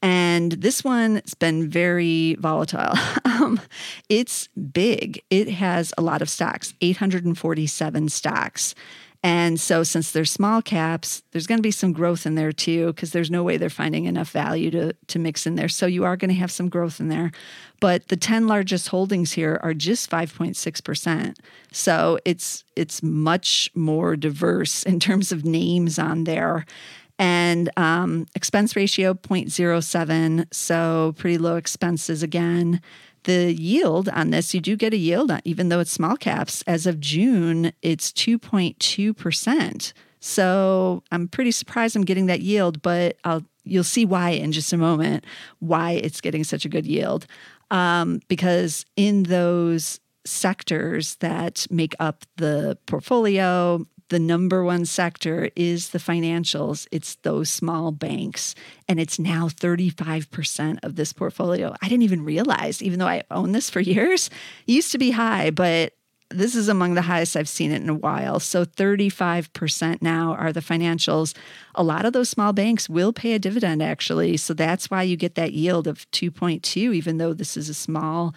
And 0.00 0.52
this 0.52 0.84
one's 0.84 1.34
been 1.34 1.68
very 1.68 2.36
volatile. 2.36 2.94
um, 3.24 3.60
it's 4.08 4.48
big. 4.48 5.22
It 5.30 5.48
has 5.48 5.92
a 5.98 6.02
lot 6.02 6.22
of 6.22 6.30
stocks, 6.30 6.74
847 6.80 8.08
stocks. 8.08 8.74
And 9.22 9.58
so, 9.58 9.82
since 9.82 10.12
they're 10.12 10.24
small 10.24 10.62
caps, 10.62 11.22
there's 11.32 11.48
going 11.48 11.58
to 11.58 11.62
be 11.62 11.72
some 11.72 11.92
growth 11.92 12.24
in 12.24 12.36
there 12.36 12.52
too, 12.52 12.88
because 12.88 13.10
there's 13.10 13.32
no 13.32 13.42
way 13.42 13.56
they're 13.56 13.68
finding 13.68 14.04
enough 14.04 14.30
value 14.30 14.70
to, 14.70 14.92
to 15.08 15.18
mix 15.18 15.44
in 15.44 15.56
there. 15.56 15.68
So, 15.68 15.86
you 15.86 16.04
are 16.04 16.16
going 16.16 16.28
to 16.28 16.36
have 16.36 16.52
some 16.52 16.68
growth 16.68 17.00
in 17.00 17.08
there. 17.08 17.32
But 17.80 18.08
the 18.08 18.16
10 18.16 18.46
largest 18.46 18.88
holdings 18.88 19.32
here 19.32 19.58
are 19.62 19.74
just 19.74 20.08
5.6%. 20.08 21.36
So, 21.72 22.18
it's, 22.24 22.62
it's 22.76 23.02
much 23.02 23.70
more 23.74 24.14
diverse 24.14 24.84
in 24.84 25.00
terms 25.00 25.32
of 25.32 25.44
names 25.44 25.98
on 25.98 26.24
there 26.24 26.64
and 27.18 27.68
um, 27.76 28.26
expense 28.34 28.76
ratio 28.76 29.14
0.07 29.14 30.46
so 30.52 31.14
pretty 31.18 31.36
low 31.36 31.56
expenses 31.56 32.22
again 32.22 32.80
the 33.24 33.52
yield 33.52 34.08
on 34.08 34.30
this, 34.30 34.54
you 34.54 34.60
do 34.60 34.76
get 34.76 34.92
a 34.92 34.96
yield, 34.96 35.30
on, 35.30 35.40
even 35.44 35.68
though 35.68 35.80
it's 35.80 35.92
small 35.92 36.16
caps. 36.16 36.62
As 36.66 36.86
of 36.86 37.00
June, 37.00 37.72
it's 37.82 38.10
2.2%. 38.12 39.92
So 40.20 41.02
I'm 41.12 41.28
pretty 41.28 41.52
surprised 41.52 41.96
I'm 41.96 42.04
getting 42.04 42.26
that 42.26 42.40
yield, 42.40 42.82
but 42.82 43.16
I'll, 43.24 43.44
you'll 43.64 43.84
see 43.84 44.04
why 44.04 44.30
in 44.30 44.52
just 44.52 44.72
a 44.72 44.76
moment, 44.76 45.24
why 45.60 45.92
it's 45.92 46.20
getting 46.20 46.44
such 46.44 46.64
a 46.64 46.68
good 46.68 46.86
yield. 46.86 47.26
Um, 47.70 48.20
because 48.28 48.84
in 48.96 49.24
those 49.24 50.00
sectors 50.24 51.16
that 51.16 51.66
make 51.70 51.94
up 52.00 52.24
the 52.36 52.78
portfolio, 52.86 53.86
the 54.08 54.18
number 54.18 54.64
one 54.64 54.84
sector 54.84 55.50
is 55.54 55.90
the 55.90 55.98
financials. 55.98 56.86
It's 56.90 57.16
those 57.16 57.50
small 57.50 57.92
banks. 57.92 58.54
And 58.88 58.98
it's 58.98 59.18
now 59.18 59.48
35% 59.48 60.78
of 60.82 60.96
this 60.96 61.12
portfolio. 61.12 61.74
I 61.82 61.88
didn't 61.88 62.04
even 62.04 62.24
realize, 62.24 62.82
even 62.82 62.98
though 62.98 63.06
I 63.06 63.22
own 63.30 63.52
this 63.52 63.70
for 63.70 63.80
years, 63.88 64.28
it 64.66 64.72
used 64.72 64.92
to 64.92 64.98
be 64.98 65.10
high, 65.10 65.50
but 65.50 65.92
this 66.30 66.54
is 66.54 66.68
among 66.68 66.94
the 66.94 67.02
highest 67.02 67.36
I've 67.36 67.48
seen 67.48 67.72
it 67.72 67.80
in 67.80 67.88
a 67.88 67.94
while. 67.94 68.38
So 68.38 68.64
35% 68.64 70.02
now 70.02 70.34
are 70.34 70.52
the 70.52 70.60
financials. 70.60 71.34
A 71.74 71.82
lot 71.82 72.04
of 72.04 72.12
those 72.12 72.28
small 72.28 72.52
banks 72.52 72.88
will 72.88 73.12
pay 73.14 73.32
a 73.32 73.38
dividend 73.38 73.82
actually. 73.82 74.36
So 74.36 74.52
that's 74.52 74.90
why 74.90 75.02
you 75.04 75.16
get 75.16 75.36
that 75.36 75.52
yield 75.54 75.86
of 75.86 76.10
2.2 76.10 76.94
even 76.94 77.16
though 77.16 77.32
this 77.32 77.56
is 77.56 77.68
a 77.68 77.74
small 77.74 78.34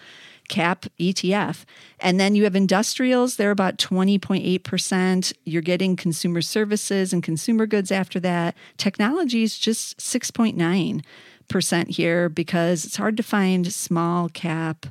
cap 0.48 0.86
ETF. 0.98 1.64
And 2.00 2.18
then 2.20 2.34
you 2.34 2.44
have 2.44 2.56
industrials, 2.56 3.36
they're 3.36 3.50
about 3.50 3.78
20.8%. 3.78 5.32
You're 5.44 5.62
getting 5.62 5.96
consumer 5.96 6.42
services 6.42 7.12
and 7.12 7.22
consumer 7.22 7.66
goods 7.66 7.90
after 7.90 8.20
that. 8.20 8.56
Technology 8.76 9.42
is 9.42 9.58
just 9.58 9.98
6.9% 9.98 11.88
here 11.88 12.28
because 12.28 12.84
it's 12.84 12.96
hard 12.96 13.16
to 13.16 13.22
find 13.22 13.72
small 13.72 14.28
cap 14.28 14.86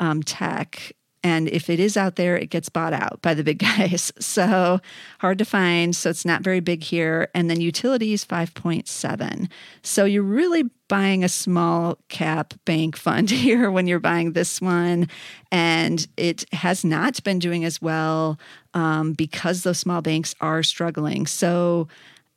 um, 0.00 0.22
tech 0.22 0.92
and 1.24 1.48
if 1.48 1.70
it 1.70 1.78
is 1.78 1.96
out 1.96 2.16
there, 2.16 2.36
it 2.36 2.50
gets 2.50 2.68
bought 2.68 2.92
out 2.92 3.20
by 3.22 3.34
the 3.34 3.44
big 3.44 3.58
guys. 3.78 4.12
So 4.18 4.80
hard 5.20 5.38
to 5.38 5.44
find. 5.44 5.94
So 5.94 6.10
it's 6.10 6.24
not 6.24 6.42
very 6.42 6.60
big 6.60 6.82
here. 6.82 7.28
And 7.34 7.48
then 7.48 7.60
utilities 7.60 8.24
5.7. 8.24 9.48
So 9.82 10.04
you're 10.04 10.22
really 10.22 10.64
buying 10.88 11.24
a 11.24 11.28
small 11.28 11.98
cap 12.08 12.54
bank 12.64 12.96
fund 12.96 13.30
here 13.30 13.70
when 13.70 13.86
you're 13.86 14.00
buying 14.00 14.32
this 14.32 14.60
one. 14.60 15.08
And 15.50 16.06
it 16.16 16.44
has 16.52 16.84
not 16.84 17.22
been 17.22 17.38
doing 17.38 17.64
as 17.64 17.80
well 17.80 18.38
um, 18.74 19.12
because 19.12 19.62
those 19.62 19.78
small 19.78 20.02
banks 20.02 20.34
are 20.40 20.62
struggling. 20.62 21.26
So 21.26 21.88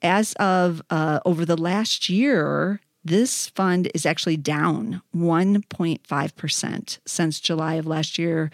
as 0.02 0.34
of 0.34 0.82
uh, 0.90 1.20
over 1.26 1.46
the 1.46 1.58
last 1.58 2.10
year, 2.10 2.80
this 3.06 3.50
fund 3.50 3.90
is 3.94 4.06
actually 4.06 4.38
down 4.38 5.02
1.5% 5.16 6.98
since 7.06 7.40
July 7.40 7.76
of 7.76 7.86
last 7.86 8.18
year. 8.18 8.52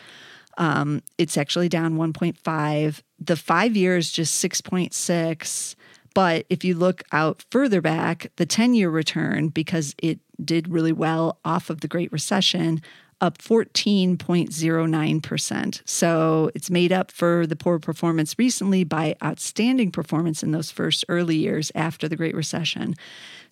Um, 0.57 1.01
it's 1.17 1.37
actually 1.37 1.69
down 1.69 1.95
1.5. 1.95 3.01
The 3.19 3.35
five 3.37 3.75
years 3.77 4.11
just 4.11 4.43
6.6. 4.43 5.75
But 6.13 6.45
if 6.49 6.65
you 6.65 6.75
look 6.75 7.03
out 7.13 7.45
further 7.49 7.79
back, 7.79 8.29
the 8.35 8.45
10 8.45 8.73
year 8.73 8.89
return, 8.89 9.47
because 9.47 9.95
it 9.97 10.19
did 10.43 10.67
really 10.67 10.91
well 10.91 11.39
off 11.45 11.69
of 11.69 11.79
the 11.79 11.87
Great 11.87 12.11
Recession, 12.11 12.81
up 13.21 13.37
14.09%. 13.37 15.81
So 15.85 16.51
it's 16.53 16.69
made 16.69 16.91
up 16.91 17.09
for 17.11 17.47
the 17.47 17.55
poor 17.55 17.79
performance 17.79 18.35
recently 18.37 18.83
by 18.83 19.15
outstanding 19.23 19.91
performance 19.91 20.43
in 20.43 20.51
those 20.51 20.71
first 20.71 21.05
early 21.07 21.37
years 21.37 21.71
after 21.75 22.09
the 22.09 22.17
Great 22.17 22.35
Recession. 22.35 22.95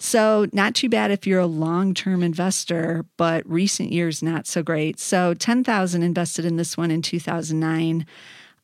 So, 0.01 0.47
not 0.53 0.75
too 0.75 0.87
bad 0.87 1.11
if 1.11 1.27
you're 1.27 1.41
a 1.41 1.45
long-term 1.45 2.23
investor, 2.23 3.03
but 3.17 3.45
recent 3.49 3.91
years 3.91 4.23
not 4.23 4.47
so 4.47 4.63
great. 4.63 4.97
So, 4.97 5.33
10,000 5.33 6.03
invested 6.03 6.45
in 6.45 6.55
this 6.55 6.77
one 6.77 6.89
in 6.89 7.01
2009 7.01 8.05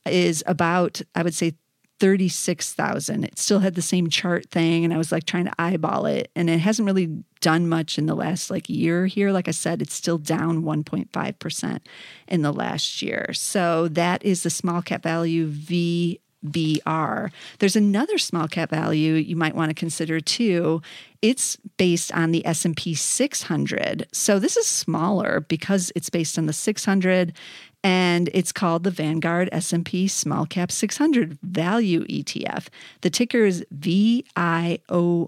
is 0.06 0.46
about 0.48 1.02
I 1.14 1.24
would 1.24 1.34
say 1.34 1.56
36,000. 2.00 3.24
It 3.24 3.40
still 3.40 3.60
had 3.60 3.76
the 3.76 3.82
same 3.82 4.10
chart 4.10 4.50
thing 4.50 4.84
and 4.84 4.94
I 4.94 4.98
was 4.98 5.12
like 5.12 5.26
trying 5.26 5.46
to 5.46 5.54
eyeball 5.58 6.06
it 6.06 6.30
and 6.36 6.50
it 6.50 6.60
hasn't 6.60 6.86
really 6.86 7.24
done 7.40 7.70
much 7.70 7.98
in 7.98 8.06
the 8.06 8.16
last 8.16 8.50
like 8.50 8.70
year 8.70 9.06
here. 9.06 9.32
Like 9.32 9.48
I 9.48 9.52
said, 9.52 9.82
it's 9.82 9.94
still 9.94 10.18
down 10.18 10.64
1.5% 10.64 11.80
in 12.28 12.42
the 12.42 12.52
last 12.52 13.02
year. 13.02 13.32
So 13.34 13.88
that 13.90 14.24
is 14.26 14.44
the 14.44 14.50
small 14.50 14.82
cap 14.82 15.04
value 15.04 15.50
VBR. 15.50 17.32
There's 17.60 17.76
another 17.76 18.18
small 18.18 18.48
cap 18.48 18.72
value 18.72 19.14
you 19.14 19.36
might 19.36 19.56
want 19.56 19.70
to 19.70 19.76
consider 19.76 20.20
too. 20.20 20.82
It's 21.22 21.56
based 21.78 22.12
on 22.12 22.32
the 22.32 22.46
S&P 22.46 22.94
600. 22.94 24.08
So 24.12 24.38
this 24.38 24.58
is 24.58 24.68
smaller 24.68 25.46
because 25.48 25.92
it's 25.96 26.10
based 26.10 26.38
on 26.38 26.46
the 26.46 26.54
600 26.54 27.34
and 27.86 28.32
it's 28.34 28.52
called 28.52 28.84
the 28.84 28.90
Vanguard 28.90 29.48
S&P 29.52 30.08
Small 30.08 30.48
Cap 30.48 30.72
600 30.72 31.38
Value 31.44 32.04
ETF. 32.06 32.70
The 33.02 33.12
ticker 33.12 33.46
is 33.46 33.64
VIOV. 33.76 35.28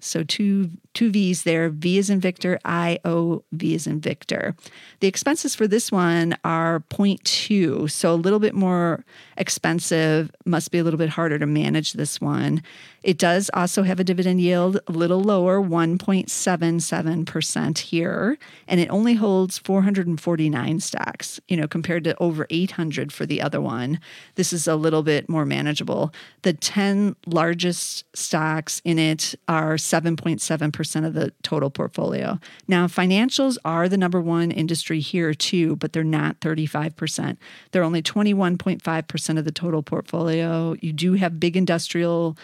So 0.00 0.22
two 0.24 0.70
two 0.94 1.10
V's 1.10 1.42
there. 1.42 1.68
V 1.68 1.98
is 1.98 2.08
in 2.08 2.20
Victor, 2.20 2.58
I 2.64 3.00
O 3.04 3.44
V 3.52 3.74
is 3.74 3.86
in 3.86 4.00
Victor. 4.00 4.56
The 5.00 5.08
expenses 5.08 5.54
for 5.54 5.68
this 5.68 5.92
one 5.92 6.38
are 6.42 6.80
0.2, 6.88 7.90
so 7.90 8.14
a 8.14 8.16
little 8.16 8.40
bit 8.40 8.54
more 8.54 9.04
expensive. 9.38 10.30
Must 10.44 10.70
be 10.70 10.78
a 10.78 10.84
little 10.84 10.98
bit 10.98 11.08
harder 11.10 11.38
to 11.38 11.46
manage 11.46 11.94
this 11.94 12.20
one. 12.20 12.62
It 13.02 13.16
does 13.16 13.50
also 13.54 13.84
have 13.84 13.98
a 14.00 14.04
dividend 14.04 14.40
yield 14.40 14.80
a 14.88 14.92
little 14.92 15.20
lower, 15.20 15.60
1.77% 15.60 17.78
here, 17.78 18.36
and 18.66 18.80
it 18.80 18.90
only 18.90 19.14
holds 19.14 19.56
449 19.58 20.80
stocks, 20.80 21.38
you 21.46 21.56
know, 21.56 21.68
compared 21.68 22.02
to 22.04 22.16
over 22.18 22.48
800 22.50 23.12
for 23.12 23.24
the 23.24 23.40
other 23.40 23.60
one. 23.60 24.00
This 24.34 24.52
is 24.52 24.66
a 24.66 24.74
little 24.74 25.04
bit 25.04 25.28
more 25.28 25.46
manageable. 25.46 26.12
The 26.42 26.52
10 26.52 27.14
largest 27.26 28.04
stocks 28.16 28.82
in 28.84 28.98
it 28.98 29.36
are 29.46 29.76
7.7% 29.76 31.06
of 31.06 31.14
the 31.14 31.32
total 31.42 31.70
portfolio. 31.70 32.40
Now, 32.66 32.88
financials 32.88 33.58
are 33.64 33.88
the 33.88 33.96
number 33.96 34.20
one 34.20 34.50
industry 34.50 34.98
here 34.98 35.34
too, 35.34 35.76
but 35.76 35.92
they're 35.92 36.02
not 36.02 36.40
35%. 36.40 37.36
They're 37.70 37.84
only 37.84 38.02
21.5% 38.02 39.27
of 39.36 39.44
the 39.44 39.52
total 39.52 39.82
portfolio. 39.82 40.76
You 40.80 40.92
do 40.92 41.14
have 41.14 41.40
big 41.40 41.56
industrial 41.56 42.38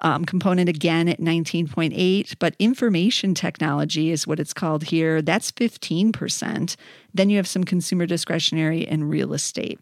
um, 0.00 0.24
component 0.24 0.68
again 0.68 1.08
at 1.08 1.18
19.8 1.18 2.36
but 2.38 2.54
information 2.58 3.34
technology 3.34 4.10
is 4.10 4.26
what 4.26 4.38
it's 4.38 4.52
called 4.52 4.84
here. 4.84 5.22
That's 5.22 5.50
15% 5.52 6.76
then 7.14 7.30
you 7.30 7.36
have 7.36 7.48
some 7.48 7.64
consumer 7.64 8.06
discretionary 8.06 8.86
and 8.86 9.10
real 9.10 9.32
estate 9.32 9.80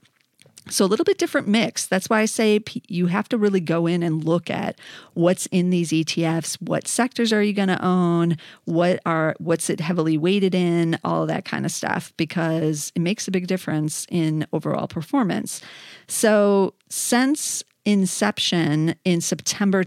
so 0.69 0.85
a 0.85 0.87
little 0.87 1.05
bit 1.05 1.19
different 1.19 1.49
mix. 1.49 1.87
That's 1.87 2.11
why 2.11 2.21
I 2.21 2.25
say 2.25 2.61
you 2.89 3.07
have 3.07 3.29
to 3.31 3.39
really 3.39 3.61
go 3.61 3.87
in 3.87 4.03
and 4.03 4.25
look 4.25 4.51
at 4.51 4.79
what's 5.15 5.47
in 5.47 5.71
these 5.71 5.91
ETFs, 5.91 6.61
what 6.61 6.89
sectors 6.89 7.33
are 7.33 7.43
you 7.43 7.53
going 7.53 7.69
to 7.69 7.85
own, 7.85 8.37
what 8.65 9.01
are 9.07 9.37
what's 9.39 9.71
it 9.71 9.81
heavily 9.81 10.19
weighted 10.19 10.55
in, 10.55 10.99
all 11.05 11.27
that 11.27 11.45
kind 11.45 11.65
of 11.65 11.73
stuff 11.73 12.13
because 12.17 12.93
it 12.95 13.01
makes 13.01 13.29
a 13.29 13.31
big 13.31 13.47
difference 13.47 14.07
in 14.11 14.47
overall 14.53 14.89
performance. 14.89 15.61
So 16.09 16.75
since 16.89 17.63
inception 17.85 18.97
in 19.05 19.21
September 19.21 19.85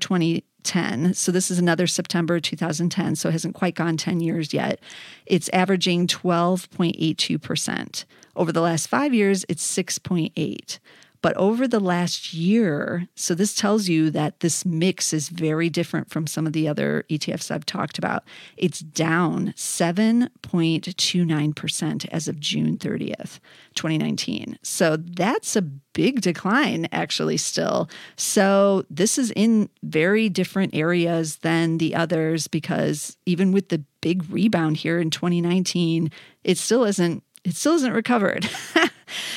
2010. 0.69 1.13
So 1.15 1.31
this 1.31 1.49
is 1.49 1.57
another 1.59 1.87
September 1.87 2.39
2010, 2.39 3.15
so 3.15 3.29
it 3.29 3.31
hasn't 3.33 3.55
quite 3.55 3.75
gone 3.75 3.97
10 3.97 4.19
years 4.19 4.53
yet. 4.53 4.79
It's 5.25 5.49
averaging 5.49 6.07
12.82%. 6.07 8.05
Over 8.35 8.51
the 8.51 8.61
last 8.61 8.87
5 8.87 9.13
years, 9.13 9.45
it's 9.49 9.65
6.8. 9.65 10.79
But 11.21 11.35
over 11.35 11.67
the 11.67 11.81
last 11.81 12.33
year, 12.33 13.09
so 13.15 13.35
this 13.35 13.53
tells 13.53 13.89
you 13.89 14.09
that 14.11 14.39
this 14.39 14.65
mix 14.65 15.11
is 15.11 15.27
very 15.29 15.69
different 15.69 16.09
from 16.09 16.25
some 16.27 16.47
of 16.47 16.53
the 16.53 16.65
other 16.67 17.03
ETFs 17.09 17.51
I've 17.51 17.65
talked 17.65 17.97
about. 17.97 18.23
It's 18.55 18.79
down 18.79 19.53
7.29% 19.57 22.07
as 22.09 22.29
of 22.29 22.39
June 22.39 22.77
30th, 22.77 23.39
2019. 23.75 24.59
So 24.61 24.95
that's 24.95 25.57
a 25.57 25.61
big 25.61 26.21
decline, 26.21 26.87
actually, 26.93 27.35
still. 27.37 27.89
So 28.15 28.85
this 28.89 29.17
is 29.17 29.31
in 29.31 29.67
very 29.83 30.29
different 30.29 30.73
areas 30.73 31.35
than 31.37 31.79
the 31.79 31.95
others 31.95 32.47
because 32.47 33.17
even 33.25 33.51
with 33.51 33.67
the 33.67 33.83
big 33.99 34.23
rebound 34.29 34.77
here 34.77 34.99
in 34.99 35.09
2019, 35.09 36.11
it 36.45 36.57
still 36.57 36.85
isn't 36.85 37.25
it 37.43 37.55
still 37.55 37.75
isn't 37.75 37.93
recovered. 37.93 38.49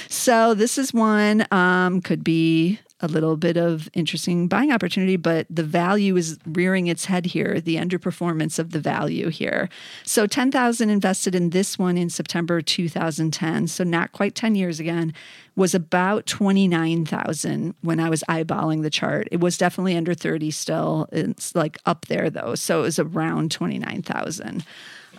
so 0.09 0.55
this 0.55 0.79
is 0.79 0.93
one 0.93 1.47
um, 1.51 2.01
could 2.01 2.25
be 2.25 2.79
a 3.03 3.09
little 3.09 3.37
bit 3.37 3.57
of 3.57 3.89
interesting 3.95 4.47
buying 4.47 4.73
opportunity, 4.73 5.17
but 5.17 5.47
the 5.51 5.65
value 5.65 6.17
is 6.17 6.39
rearing 6.47 6.87
its 6.87 7.07
head 7.07 7.27
here, 7.27 7.61
the 7.61 7.77
underperformance 7.77 8.61
of 8.61 8.71
the 8.71 8.79
value 8.79 9.29
here. 9.29 9.69
So 10.05 10.29
10,000 10.29 10.89
invested 10.89 11.35
in 11.35 11.51
this 11.51 11.79
one 11.79 11.99
in 11.99 12.09
September 12.09 12.63
2010, 12.63 13.67
so 13.67 13.83
not 13.83 14.13
quite 14.13 14.37
10 14.37 14.55
years 14.55 14.79
again, 14.79 15.13
was 15.57 15.75
about 15.75 16.27
29,000 16.27 17.75
when 17.83 17.99
I 17.99 18.09
was 18.09 18.23
eyeballing 18.29 18.83
the 18.83 18.91
chart. 18.91 19.29
It 19.33 19.41
was 19.41 19.59
definitely 19.59 19.97
under 19.97 20.15
30 20.15 20.53
still. 20.53 21.09
It's 21.11 21.55
like 21.57 21.79
up 21.85 22.07
there 22.07 22.31
though, 22.31 22.55
so 22.55 22.81
it 22.81 22.83
was 22.83 22.99
around 23.01 23.51
29,000. 23.51 24.65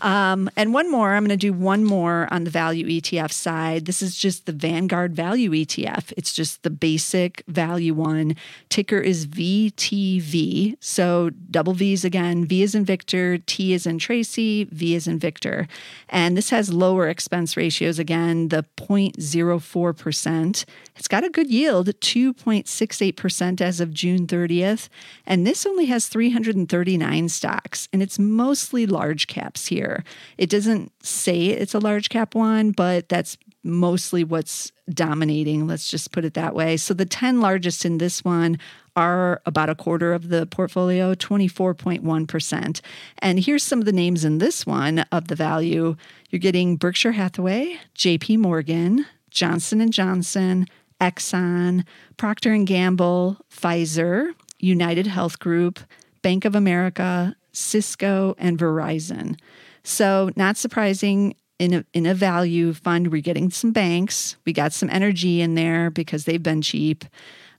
Um, 0.03 0.49
and 0.57 0.73
one 0.73 0.91
more, 0.91 1.13
I'm 1.13 1.23
going 1.23 1.29
to 1.29 1.37
do 1.37 1.53
one 1.53 1.85
more 1.85 2.27
on 2.29 2.43
the 2.43 2.49
value 2.49 2.85
ETF 2.85 3.31
side. 3.31 3.85
This 3.85 4.01
is 4.01 4.17
just 4.17 4.45
the 4.45 4.51
Vanguard 4.51 5.15
Value 5.15 5.51
ETF. 5.51 6.11
It's 6.17 6.33
just 6.33 6.63
the 6.63 6.69
basic 6.69 7.41
value 7.47 7.93
one. 7.93 8.35
Ticker 8.67 8.99
is 8.99 9.25
VTV. 9.25 10.75
So 10.81 11.29
double 11.49 11.71
V's 11.73 12.03
again. 12.03 12.43
V 12.43 12.63
is 12.63 12.75
in 12.75 12.83
Victor, 12.83 13.37
T 13.37 13.71
is 13.71 13.85
in 13.85 13.97
Tracy, 13.97 14.65
V 14.65 14.93
is 14.93 15.07
in 15.07 15.19
Victor. 15.19 15.69
And 16.09 16.35
this 16.35 16.49
has 16.49 16.73
lower 16.73 17.07
expense 17.07 17.55
ratios 17.55 17.97
again, 17.97 18.49
the 18.49 18.65
0.04%. 18.75 20.65
It's 20.97 21.07
got 21.07 21.23
a 21.23 21.29
good 21.29 21.49
yield, 21.49 21.87
2.68% 21.87 23.61
as 23.61 23.79
of 23.79 23.93
June 23.93 24.27
30th. 24.27 24.89
And 25.25 25.47
this 25.47 25.65
only 25.65 25.85
has 25.85 26.07
339 26.07 27.29
stocks, 27.29 27.87
and 27.93 28.03
it's 28.03 28.19
mostly 28.19 28.85
large 28.85 29.27
caps 29.27 29.67
here 29.67 29.92
here. 29.93 30.03
It 30.37 30.49
doesn't 30.49 30.91
say 31.03 31.47
it's 31.47 31.73
a 31.73 31.79
large 31.79 32.09
cap 32.09 32.35
one, 32.35 32.71
but 32.71 33.09
that's 33.09 33.37
mostly 33.63 34.23
what's 34.23 34.71
dominating. 34.89 35.67
Let's 35.67 35.89
just 35.89 36.11
put 36.11 36.25
it 36.25 36.33
that 36.33 36.53
way. 36.53 36.75
So 36.77 36.93
the 36.93 37.05
10 37.05 37.39
largest 37.39 37.85
in 37.85 37.97
this 37.97 38.23
one 38.23 38.59
are 38.95 39.41
about 39.45 39.69
a 39.69 39.75
quarter 39.75 40.13
of 40.13 40.29
the 40.29 40.45
portfolio, 40.45 41.15
24.1%. 41.15 42.81
And 43.19 43.39
here's 43.39 43.63
some 43.63 43.79
of 43.79 43.85
the 43.85 43.91
names 43.91 44.25
in 44.25 44.37
this 44.37 44.65
one 44.65 44.99
of 45.11 45.29
the 45.29 45.35
value. 45.35 45.95
You're 46.29 46.39
getting 46.39 46.75
Berkshire 46.75 47.13
Hathaway, 47.13 47.79
JP 47.95 48.39
Morgan, 48.39 49.05
Johnson 49.31 49.89
& 49.91 49.91
Johnson, 49.91 50.67
Exxon, 51.01 51.85
Procter 52.17 52.55
& 52.57 52.65
Gamble, 52.65 53.37
Pfizer, 53.49 54.33
United 54.59 55.07
Health 55.07 55.39
Group, 55.39 55.79
Bank 56.21 56.45
of 56.45 56.53
America, 56.53 57.35
Cisco, 57.51 58.35
and 58.37 58.57
Verizon. 58.57 59.37
So, 59.83 60.31
not 60.35 60.57
surprising 60.57 61.35
in 61.59 61.73
a, 61.73 61.85
in 61.93 62.05
a 62.05 62.13
value 62.13 62.73
fund, 62.73 63.11
we're 63.11 63.21
getting 63.21 63.49
some 63.49 63.71
banks. 63.71 64.37
We 64.45 64.53
got 64.53 64.73
some 64.73 64.89
energy 64.89 65.41
in 65.41 65.55
there 65.55 65.89
because 65.89 66.25
they've 66.25 66.41
been 66.41 66.61
cheap. 66.61 67.05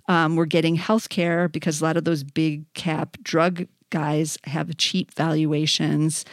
Um, 0.09 0.37
we're 0.37 0.45
getting 0.45 0.77
healthcare 0.77 1.51
because 1.51 1.81
a 1.81 1.85
lot 1.85 1.97
of 1.97 2.05
those 2.05 2.23
big 2.23 2.71
cap 2.75 3.17
drug 3.23 3.67
guys 3.91 4.39
have 4.45 4.77
cheap 4.77 5.13
valuations. 5.15 6.25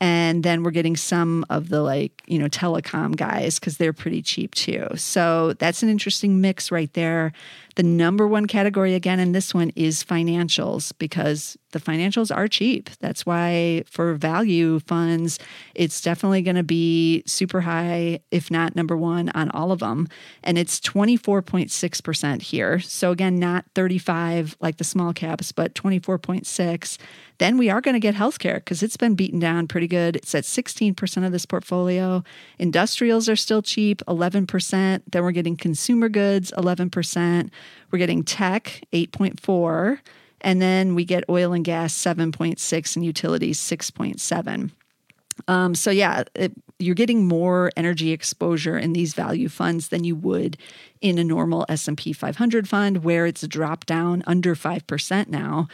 And 0.00 0.44
then 0.44 0.62
we're 0.62 0.70
getting 0.70 0.96
some 0.96 1.44
of 1.50 1.70
the 1.70 1.82
like, 1.82 2.22
you 2.26 2.38
know, 2.38 2.48
telecom 2.48 3.16
guys 3.16 3.58
because 3.58 3.78
they're 3.78 3.92
pretty 3.92 4.22
cheap 4.22 4.54
too. 4.54 4.86
So 4.94 5.54
that's 5.54 5.82
an 5.82 5.88
interesting 5.88 6.40
mix 6.40 6.70
right 6.70 6.92
there. 6.92 7.32
The 7.78 7.84
number 7.84 8.26
one 8.26 8.46
category 8.46 8.94
again 8.94 9.20
in 9.20 9.30
this 9.30 9.54
one 9.54 9.70
is 9.76 10.02
financials 10.02 10.92
because 10.98 11.56
the 11.70 11.78
financials 11.78 12.34
are 12.34 12.48
cheap. 12.48 12.90
That's 12.98 13.24
why 13.24 13.84
for 13.86 14.14
value 14.14 14.80
funds, 14.80 15.38
it's 15.76 16.00
definitely 16.00 16.42
going 16.42 16.56
to 16.56 16.64
be 16.64 17.22
super 17.24 17.60
high, 17.60 18.18
if 18.32 18.50
not 18.50 18.74
number 18.74 18.96
one 18.96 19.28
on 19.28 19.50
all 19.50 19.70
of 19.70 19.78
them. 19.78 20.08
And 20.42 20.58
it's 20.58 20.80
24.6% 20.80 22.42
here. 22.42 22.80
So 22.80 23.12
again, 23.12 23.38
not 23.38 23.66
35 23.76 24.56
like 24.60 24.78
the 24.78 24.84
small 24.84 25.12
caps, 25.12 25.52
but 25.52 25.74
24.6. 25.74 26.98
Then 27.38 27.56
we 27.58 27.70
are 27.70 27.80
going 27.80 27.94
to 27.94 28.00
get 28.00 28.16
healthcare 28.16 28.56
because 28.56 28.82
it's 28.82 28.96
been 28.96 29.14
beaten 29.14 29.38
down 29.38 29.68
pretty 29.68 29.86
good. 29.86 30.16
It's 30.16 30.34
at 30.34 30.42
16% 30.42 31.24
of 31.24 31.30
this 31.30 31.46
portfolio. 31.46 32.24
Industrials 32.58 33.28
are 33.28 33.36
still 33.36 33.62
cheap, 33.62 34.02
11%. 34.08 35.02
Then 35.06 35.22
we're 35.22 35.30
getting 35.30 35.56
consumer 35.56 36.08
goods, 36.08 36.52
11%. 36.56 37.50
We're 37.90 37.98
getting 37.98 38.24
tech, 38.24 38.82
8.4. 38.92 39.98
And 40.40 40.62
then 40.62 40.94
we 40.94 41.04
get 41.04 41.24
oil 41.28 41.52
and 41.52 41.64
gas, 41.64 41.94
7.6, 41.94 42.96
and 42.96 43.04
utilities, 43.04 43.58
6.7. 43.58 44.70
Um, 45.46 45.74
so 45.74 45.90
yeah, 45.90 46.24
it, 46.34 46.52
you're 46.78 46.94
getting 46.94 47.26
more 47.26 47.70
energy 47.76 48.12
exposure 48.12 48.76
in 48.76 48.92
these 48.92 49.14
value 49.14 49.48
funds 49.48 49.88
than 49.88 50.04
you 50.04 50.16
would 50.16 50.56
in 51.00 51.18
a 51.18 51.24
normal 51.24 51.64
S&P 51.68 52.12
500 52.12 52.68
fund 52.68 53.04
where 53.04 53.26
it's 53.26 53.46
dropped 53.46 53.86
down 53.86 54.22
under 54.26 54.54
5% 54.54 55.28
now 55.28 55.68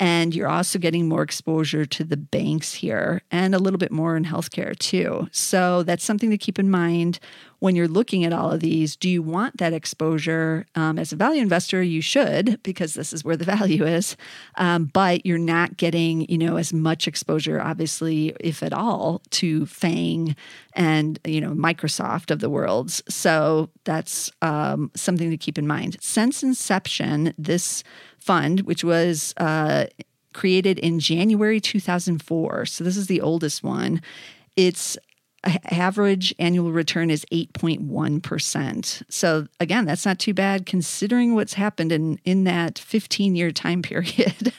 and 0.00 0.34
you're 0.34 0.48
also 0.48 0.78
getting 0.78 1.06
more 1.06 1.22
exposure 1.22 1.84
to 1.84 2.02
the 2.02 2.16
banks 2.16 2.72
here 2.72 3.20
and 3.30 3.54
a 3.54 3.58
little 3.58 3.76
bit 3.76 3.92
more 3.92 4.16
in 4.16 4.24
healthcare 4.24 4.76
too. 4.76 5.28
So 5.30 5.82
that's 5.82 6.02
something 6.02 6.30
to 6.30 6.38
keep 6.38 6.58
in 6.58 6.70
mind 6.70 7.20
when 7.58 7.76
you're 7.76 7.86
looking 7.86 8.24
at 8.24 8.32
all 8.32 8.50
of 8.50 8.60
these. 8.60 8.96
Do 8.96 9.10
you 9.10 9.22
want 9.22 9.58
that 9.58 9.74
exposure? 9.74 10.64
Um, 10.74 10.98
as 10.98 11.12
a 11.12 11.16
value 11.16 11.42
investor, 11.42 11.82
you 11.82 12.00
should 12.00 12.62
because 12.62 12.94
this 12.94 13.12
is 13.12 13.24
where 13.24 13.36
the 13.36 13.44
value 13.56 13.84
is. 13.84 14.16
Um, 14.56 14.86
but 14.86 15.26
you're 15.26 15.36
not 15.36 15.76
getting, 15.76 16.22
you 16.30 16.38
know, 16.38 16.56
as 16.56 16.72
much 16.72 17.06
exposure, 17.06 17.60
obviously, 17.60 18.34
if 18.40 18.62
at 18.62 18.72
all, 18.72 19.20
to 19.32 19.66
FANG 19.66 20.34
and 20.74 21.18
you 21.26 21.40
know 21.40 21.50
Microsoft 21.50 22.30
of 22.30 22.40
the 22.40 22.50
worlds. 22.50 23.02
So 23.08 23.70
that's 23.84 24.30
um, 24.40 24.90
something 24.94 25.30
to 25.30 25.36
keep 25.36 25.58
in 25.58 25.66
mind. 25.66 25.96
Since 26.00 26.42
inception, 26.42 27.34
this 27.36 27.82
fund, 28.20 28.60
which 28.60 28.84
was 28.84 29.34
uh, 29.38 29.86
created 30.32 30.78
in 30.78 31.00
January 31.00 31.60
2004. 31.60 32.66
So 32.66 32.84
this 32.84 32.96
is 32.96 33.06
the 33.06 33.20
oldest 33.20 33.62
one. 33.64 34.00
Its 34.56 34.96
average 35.44 36.34
annual 36.38 36.70
return 36.70 37.10
is 37.10 37.24
8.1%. 37.32 39.02
So 39.08 39.46
again, 39.58 39.86
that's 39.86 40.04
not 40.04 40.18
too 40.18 40.34
bad 40.34 40.66
considering 40.66 41.34
what's 41.34 41.54
happened 41.54 41.92
in 41.92 42.20
in 42.24 42.44
that 42.44 42.74
15-year 42.74 43.50
time 43.52 43.82
period 43.90 44.52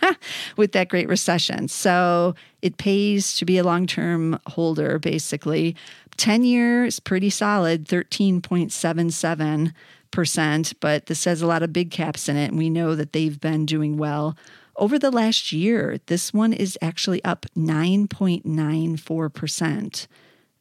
with 0.57 0.71
that 0.71 0.89
great 0.89 1.07
recession. 1.07 1.67
So 1.67 2.35
it 2.61 2.77
pays 2.77 3.35
to 3.37 3.45
be 3.45 3.57
a 3.57 3.63
long-term 3.63 4.39
holder 4.47 4.97
basically. 4.97 5.75
10 6.17 6.43
years 6.43 6.99
pretty 6.99 7.29
solid, 7.29 7.85
13.77 7.87 9.73
percent, 10.11 10.73
but 10.79 11.07
this 11.07 11.25
has 11.25 11.41
a 11.41 11.47
lot 11.47 11.63
of 11.63 11.73
big 11.73 11.91
caps 11.91 12.29
in 12.29 12.37
it, 12.37 12.49
and 12.49 12.57
we 12.57 12.69
know 12.69 12.95
that 12.95 13.11
they've 13.13 13.39
been 13.39 13.65
doing 13.65 13.97
well. 13.97 14.37
Over 14.75 14.97
the 14.97 15.11
last 15.11 15.51
year, 15.51 15.99
this 16.05 16.33
one 16.33 16.53
is 16.53 16.77
actually 16.81 17.23
up 17.23 17.45
9.94% 17.57 20.07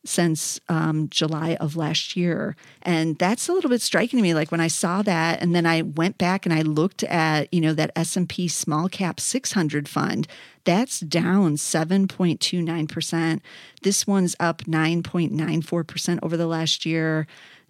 since 0.04 0.60
um, 0.68 1.08
July 1.10 1.56
of 1.56 1.76
last 1.76 2.16
year. 2.16 2.56
And 2.82 3.18
that's 3.18 3.48
a 3.48 3.52
little 3.52 3.70
bit 3.70 3.82
striking 3.82 4.18
to 4.18 4.22
me. 4.22 4.34
Like 4.34 4.50
when 4.50 4.60
I 4.60 4.68
saw 4.68 5.02
that, 5.02 5.42
and 5.42 5.54
then 5.54 5.66
I 5.66 5.82
went 5.82 6.18
back 6.18 6.46
and 6.46 6.54
I 6.54 6.62
looked 6.62 7.02
at, 7.04 7.52
you 7.52 7.60
know, 7.60 7.74
that 7.74 7.92
S&P 7.96 8.48
small 8.48 8.88
cap 8.88 9.20
600 9.20 9.88
fund, 9.88 10.26
that's 10.64 11.00
down 11.00 11.56
7.29%. 11.56 13.40
This 13.82 14.06
one's 14.06 14.36
up 14.40 14.62
9.94% 14.62 16.18
over 16.22 16.36
the 16.36 16.46
last 16.46 16.86
year 16.86 17.26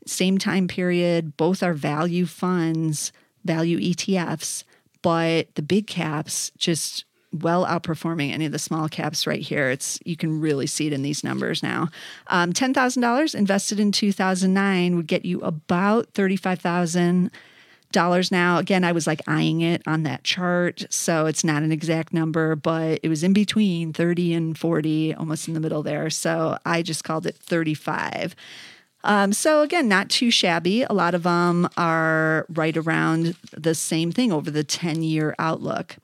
same 0.06 0.38
time 0.38 0.68
period. 0.68 1.36
Both 1.36 1.62
are 1.62 1.74
value 1.74 2.26
funds, 2.26 3.12
value 3.44 3.78
ETFs, 3.78 4.64
but 5.02 5.54
the 5.54 5.62
big 5.62 5.86
caps 5.86 6.50
just 6.58 7.04
well 7.32 7.64
outperforming 7.64 8.32
any 8.32 8.44
of 8.44 8.52
the 8.52 8.58
small 8.58 8.88
caps 8.88 9.26
right 9.26 9.40
here. 9.40 9.70
It's 9.70 9.98
you 10.04 10.16
can 10.16 10.40
really 10.40 10.66
see 10.66 10.86
it 10.86 10.92
in 10.92 11.02
these 11.02 11.22
numbers 11.22 11.62
now. 11.62 11.88
Um, 12.26 12.52
Ten 12.52 12.74
thousand 12.74 13.02
dollars 13.02 13.34
invested 13.34 13.78
in 13.78 13.92
two 13.92 14.12
thousand 14.12 14.54
nine 14.54 14.96
would 14.96 15.06
get 15.06 15.24
you 15.24 15.40
about 15.40 16.12
thirty 16.14 16.36
five 16.36 16.60
thousand 16.60 17.30
dollars 17.92 18.30
now. 18.30 18.58
Again, 18.58 18.84
I 18.84 18.92
was 18.92 19.06
like 19.06 19.20
eyeing 19.26 19.60
it 19.60 19.82
on 19.86 20.02
that 20.04 20.24
chart, 20.24 20.84
so 20.90 21.26
it's 21.26 21.44
not 21.44 21.62
an 21.62 21.72
exact 21.72 22.12
number, 22.12 22.56
but 22.56 23.00
it 23.02 23.08
was 23.08 23.22
in 23.22 23.32
between 23.32 23.92
thirty 23.92 24.32
and 24.32 24.58
forty, 24.58 25.14
almost 25.14 25.48
in 25.48 25.54
the 25.54 25.60
middle 25.60 25.82
there. 25.82 26.10
So 26.10 26.58
I 26.64 26.82
just 26.82 27.04
called 27.04 27.26
it 27.26 27.36
thirty 27.36 27.74
five. 27.74 28.34
Um, 29.02 29.32
so 29.32 29.62
again, 29.62 29.88
not 29.88 30.10
too 30.10 30.30
shabby. 30.30 30.82
A 30.82 30.92
lot 30.92 31.14
of 31.14 31.22
them 31.22 31.68
are 31.76 32.46
right 32.50 32.76
around 32.76 33.36
the 33.52 33.74
same 33.74 34.12
thing 34.12 34.32
over 34.32 34.50
the 34.50 34.64
10 34.64 35.02
year 35.02 35.34
outlook. 35.38 35.96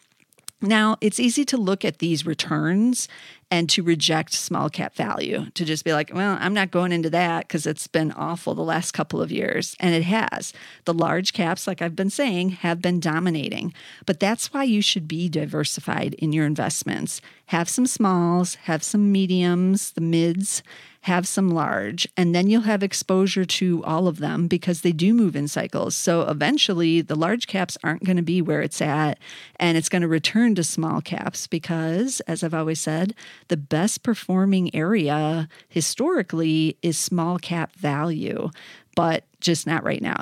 Now, 0.63 0.97
it's 1.01 1.21
easy 1.21 1.45
to 1.47 1.57
look 1.59 1.85
at 1.85 1.99
these 1.99 2.25
returns 2.25 3.09
and 3.51 3.71
to 3.71 3.83
reject 3.83 4.33
small 4.33 4.69
cap 4.69 4.95
value, 4.97 5.47
to 5.55 5.65
just 5.65 5.85
be 5.85 5.93
like, 5.93 6.11
well, 6.13 6.37
I'm 6.41 6.55
not 6.55 6.73
going 6.73 6.91
into 6.91 7.11
that 7.11 7.47
because 7.47 7.67
it's 7.67 7.87
been 7.87 8.11
awful 8.13 8.55
the 8.55 8.63
last 8.63 8.93
couple 8.93 9.23
of 9.23 9.31
years. 9.31 9.77
And 9.79 9.95
it 9.95 10.03
has. 10.05 10.53
The 10.85 10.95
large 10.95 11.33
caps, 11.33 11.67
like 11.67 11.81
I've 11.81 11.95
been 11.95 12.11
saying, 12.11 12.51
have 12.51 12.83
been 12.83 12.99
dominating. 12.99 13.73
But 14.05 14.19
that's 14.19 14.53
why 14.53 14.65
you 14.65 14.83
should 14.83 15.07
be 15.07 15.29
diversified 15.29 16.15
in 16.15 16.33
your 16.33 16.45
investments. 16.45 17.21
Have 17.47 17.69
some 17.69 17.87
smalls, 17.87 18.57
have 18.65 18.83
some 18.83 19.13
mediums, 19.13 19.93
the 19.93 20.01
mids, 20.01 20.65
have 21.07 21.29
some 21.29 21.49
large, 21.49 22.09
and 22.17 22.35
then 22.35 22.51
you'll 22.51 22.63
have 22.63 22.83
exposure 22.83 23.45
to 23.45 23.81
all 23.85 24.09
of 24.09 24.19
them 24.19 24.49
because 24.49 24.81
they 24.81 24.91
do 24.91 25.15
move 25.15 25.37
in 25.37 25.47
cycles. 25.47 25.95
So 25.95 26.23
eventually, 26.23 27.01
the 27.01 27.15
large 27.15 27.47
caps 27.47 27.79
aren't 27.85 28.03
going 28.03 28.17
to 28.17 28.25
be 28.25 28.43
where 28.43 28.61
it's 28.61 28.83
at, 28.83 29.21
and 29.61 29.79
it's 29.79 29.89
going 29.89 30.03
to 30.03 30.09
return 30.09 30.57
to 30.57 30.65
small 30.65 31.01
caps 31.01 31.47
because, 31.47 32.19
as 32.27 32.43
I've 32.43 32.55
always 32.55 32.81
said, 32.81 33.15
the 33.49 33.57
best 33.57 34.03
performing 34.03 34.75
area 34.75 35.49
historically 35.69 36.77
is 36.83 36.99
small 36.99 37.39
cap 37.39 37.75
value, 37.77 38.51
but 38.95 39.25
just 39.41 39.67
not 39.67 39.85
right 39.85 40.03
now. 40.03 40.17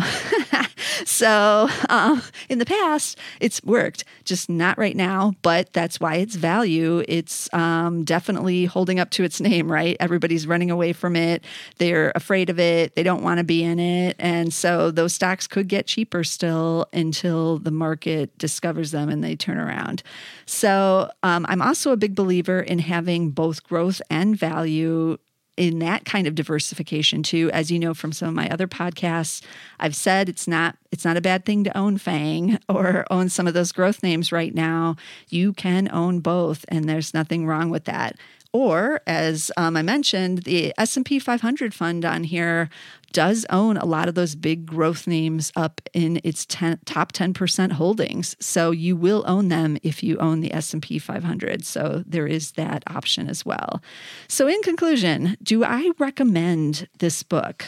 so 1.04 1.68
um, 1.88 2.22
in 2.48 2.58
the 2.58 2.66
past, 2.66 3.18
it's 3.40 3.62
worked, 3.62 4.04
just 4.24 4.48
not 4.48 4.78
right 4.78 4.96
now. 4.96 5.34
But 5.42 5.72
that's 5.72 6.00
why 6.00 6.16
it's 6.16 6.36
value. 6.36 7.04
It's 7.08 7.52
um, 7.52 8.04
definitely 8.04 8.64
holding 8.64 9.00
up 9.00 9.10
to 9.10 9.24
its 9.24 9.40
name, 9.40 9.70
right? 9.70 9.96
Everybody's 10.00 10.46
running 10.46 10.70
away 10.70 10.92
from 10.92 11.16
it. 11.16 11.44
They're 11.78 12.12
afraid 12.14 12.50
of 12.50 12.58
it. 12.58 12.94
They 12.94 13.02
don't 13.02 13.22
want 13.22 13.38
to 13.38 13.44
be 13.44 13.62
in 13.62 13.78
it. 13.78 14.16
And 14.18 14.52
so 14.52 14.90
those 14.90 15.14
stocks 15.14 15.46
could 15.46 15.68
get 15.68 15.86
cheaper 15.86 16.24
still 16.24 16.86
until 16.92 17.58
the 17.58 17.70
market 17.70 18.36
discovers 18.38 18.90
them 18.90 19.08
and 19.08 19.22
they 19.22 19.36
turn 19.36 19.58
around. 19.58 20.02
So 20.46 21.10
um, 21.22 21.46
I'm 21.48 21.62
also 21.62 21.92
a 21.92 21.96
big 21.96 22.14
believer 22.14 22.60
in 22.60 22.78
having 22.78 23.30
both 23.30 23.62
growth 23.64 24.00
and 24.10 24.36
value 24.36 25.18
in 25.56 25.78
that 25.78 26.04
kind 26.04 26.26
of 26.26 26.34
diversification 26.34 27.22
too. 27.22 27.50
As 27.52 27.70
you 27.70 27.78
know 27.78 27.94
from 27.94 28.12
some 28.12 28.28
of 28.28 28.34
my 28.34 28.48
other 28.48 28.66
podcasts 28.66 29.42
i've 29.80 29.96
said 29.96 30.28
it's 30.28 30.46
not 30.48 30.76
it's 30.92 31.04
not 31.04 31.16
a 31.16 31.20
bad 31.20 31.44
thing 31.44 31.64
to 31.64 31.76
own 31.76 31.98
fang 31.98 32.58
or 32.68 33.04
own 33.10 33.28
some 33.28 33.46
of 33.46 33.54
those 33.54 33.72
growth 33.72 34.02
names 34.02 34.32
right 34.32 34.54
now. 34.54 34.96
You 35.28 35.52
can 35.52 35.88
own 35.92 36.20
both 36.20 36.64
and 36.68 36.88
there's 36.88 37.14
nothing 37.14 37.46
wrong 37.46 37.70
with 37.70 37.84
that 37.84 38.16
or 38.54 39.02
as 39.06 39.52
um, 39.58 39.76
i 39.76 39.82
mentioned 39.82 40.44
the 40.44 40.72
s&p 40.78 41.18
500 41.18 41.74
fund 41.74 42.06
on 42.06 42.24
here 42.24 42.70
does 43.14 43.46
own 43.48 43.76
a 43.78 43.86
lot 43.86 44.08
of 44.08 44.16
those 44.16 44.34
big 44.34 44.66
growth 44.66 45.06
names 45.06 45.52
up 45.56 45.80
in 45.94 46.20
its 46.24 46.44
ten, 46.44 46.78
top 46.84 47.12
10% 47.12 47.72
holdings. 47.72 48.36
So 48.40 48.72
you 48.72 48.96
will 48.96 49.24
own 49.26 49.48
them 49.48 49.78
if 49.82 50.02
you 50.02 50.18
own 50.18 50.40
the 50.40 50.52
S&P 50.52 50.98
500. 50.98 51.64
So 51.64 52.02
there 52.04 52.26
is 52.26 52.52
that 52.52 52.82
option 52.88 53.30
as 53.30 53.46
well. 53.46 53.80
So 54.28 54.48
in 54.48 54.60
conclusion, 54.62 55.36
do 55.42 55.64
I 55.64 55.92
recommend 55.98 56.88
this 56.98 57.22
book, 57.22 57.64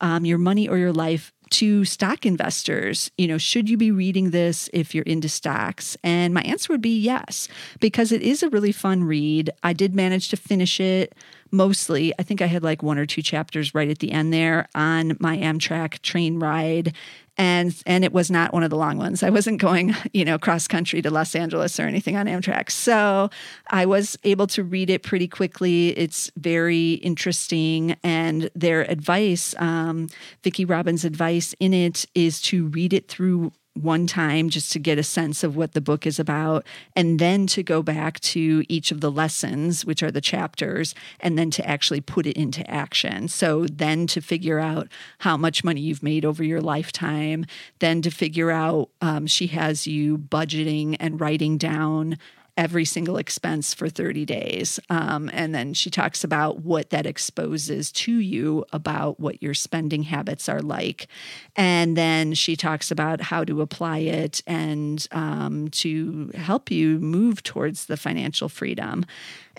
um, 0.00 0.26
Your 0.26 0.38
Money 0.38 0.68
or 0.68 0.76
Your 0.76 0.92
Life, 0.92 1.32
to 1.50 1.84
stock 1.84 2.26
investors, 2.26 3.10
you 3.16 3.26
know, 3.26 3.38
should 3.38 3.68
you 3.68 3.76
be 3.76 3.90
reading 3.90 4.30
this 4.30 4.68
if 4.72 4.94
you're 4.94 5.04
into 5.04 5.28
stocks? 5.28 5.96
And 6.02 6.34
my 6.34 6.42
answer 6.42 6.72
would 6.72 6.82
be 6.82 6.98
yes, 6.98 7.48
because 7.80 8.12
it 8.12 8.22
is 8.22 8.42
a 8.42 8.50
really 8.50 8.72
fun 8.72 9.04
read. 9.04 9.50
I 9.62 9.72
did 9.72 9.94
manage 9.94 10.28
to 10.30 10.36
finish 10.36 10.80
it 10.80 11.14
mostly. 11.50 12.12
I 12.18 12.22
think 12.22 12.42
I 12.42 12.46
had 12.46 12.62
like 12.62 12.82
one 12.82 12.98
or 12.98 13.06
two 13.06 13.22
chapters 13.22 13.74
right 13.74 13.88
at 13.88 14.00
the 14.00 14.12
end 14.12 14.32
there 14.32 14.68
on 14.74 15.16
my 15.18 15.38
Amtrak 15.38 16.00
train 16.00 16.38
ride. 16.38 16.94
And 17.38 17.74
and 17.86 18.04
it 18.04 18.12
was 18.12 18.30
not 18.30 18.52
one 18.52 18.64
of 18.64 18.70
the 18.70 18.76
long 18.76 18.98
ones. 18.98 19.22
I 19.22 19.30
wasn't 19.30 19.60
going, 19.60 19.94
you 20.12 20.24
know, 20.24 20.38
cross 20.38 20.68
country 20.68 21.00
to 21.02 21.10
Los 21.10 21.34
Angeles 21.34 21.78
or 21.78 21.84
anything 21.84 22.16
on 22.16 22.26
Amtrak. 22.26 22.70
So 22.70 23.30
I 23.70 23.86
was 23.86 24.18
able 24.24 24.46
to 24.48 24.62
read 24.64 24.90
it 24.90 25.02
pretty 25.02 25.28
quickly. 25.28 25.96
It's 25.96 26.30
very 26.36 26.94
interesting, 26.94 27.96
and 28.02 28.50
their 28.54 28.82
advice, 28.90 29.54
um, 29.58 30.08
Vicki 30.42 30.64
Robin's 30.64 31.04
advice 31.04 31.54
in 31.60 31.72
it, 31.72 32.04
is 32.14 32.40
to 32.42 32.66
read 32.66 32.92
it 32.92 33.08
through 33.08 33.52
one 33.82 34.06
time 34.06 34.48
just 34.48 34.72
to 34.72 34.78
get 34.78 34.98
a 34.98 35.02
sense 35.02 35.42
of 35.42 35.56
what 35.56 35.72
the 35.72 35.80
book 35.80 36.06
is 36.06 36.18
about, 36.18 36.64
and 36.94 37.18
then 37.18 37.46
to 37.48 37.62
go 37.62 37.82
back 37.82 38.20
to 38.20 38.64
each 38.68 38.90
of 38.90 39.00
the 39.00 39.10
lessons, 39.10 39.84
which 39.84 40.02
are 40.02 40.10
the 40.10 40.20
chapters, 40.20 40.94
and 41.20 41.38
then 41.38 41.50
to 41.50 41.66
actually 41.66 42.00
put 42.00 42.26
it 42.26 42.36
into 42.36 42.68
action. 42.70 43.28
So 43.28 43.66
then 43.66 44.06
to 44.08 44.20
figure 44.20 44.58
out 44.58 44.88
how 45.18 45.36
much 45.36 45.64
money 45.64 45.80
you've 45.80 46.02
made 46.02 46.24
over 46.24 46.44
your 46.44 46.60
lifetime, 46.60 47.46
then 47.78 48.02
to 48.02 48.10
figure 48.10 48.50
out, 48.50 48.90
um, 49.00 49.26
she 49.26 49.48
has 49.48 49.86
you 49.86 50.18
budgeting 50.18 50.96
and 51.00 51.20
writing 51.20 51.58
down 51.58 52.18
every 52.58 52.84
single 52.84 53.16
expense 53.18 53.72
for 53.72 53.88
30 53.88 54.24
days. 54.26 54.80
Um, 54.90 55.30
and 55.32 55.54
then 55.54 55.72
she 55.74 55.90
talks 55.90 56.24
about 56.24 56.58
what 56.62 56.90
that 56.90 57.06
exposes 57.06 57.92
to 57.92 58.12
you 58.12 58.64
about 58.72 59.20
what 59.20 59.40
your 59.40 59.54
spending 59.54 60.02
habits 60.02 60.48
are 60.48 60.60
like. 60.60 61.06
And 61.54 61.96
then 61.96 62.34
she 62.34 62.56
talks 62.56 62.90
about 62.90 63.20
how 63.20 63.44
to 63.44 63.62
apply 63.62 63.98
it 63.98 64.42
and 64.44 65.06
um, 65.12 65.68
to 65.68 66.32
help 66.34 66.70
you 66.72 66.98
move 66.98 67.44
towards 67.44 67.86
the 67.86 67.96
financial 67.96 68.48
freedom. 68.48 69.06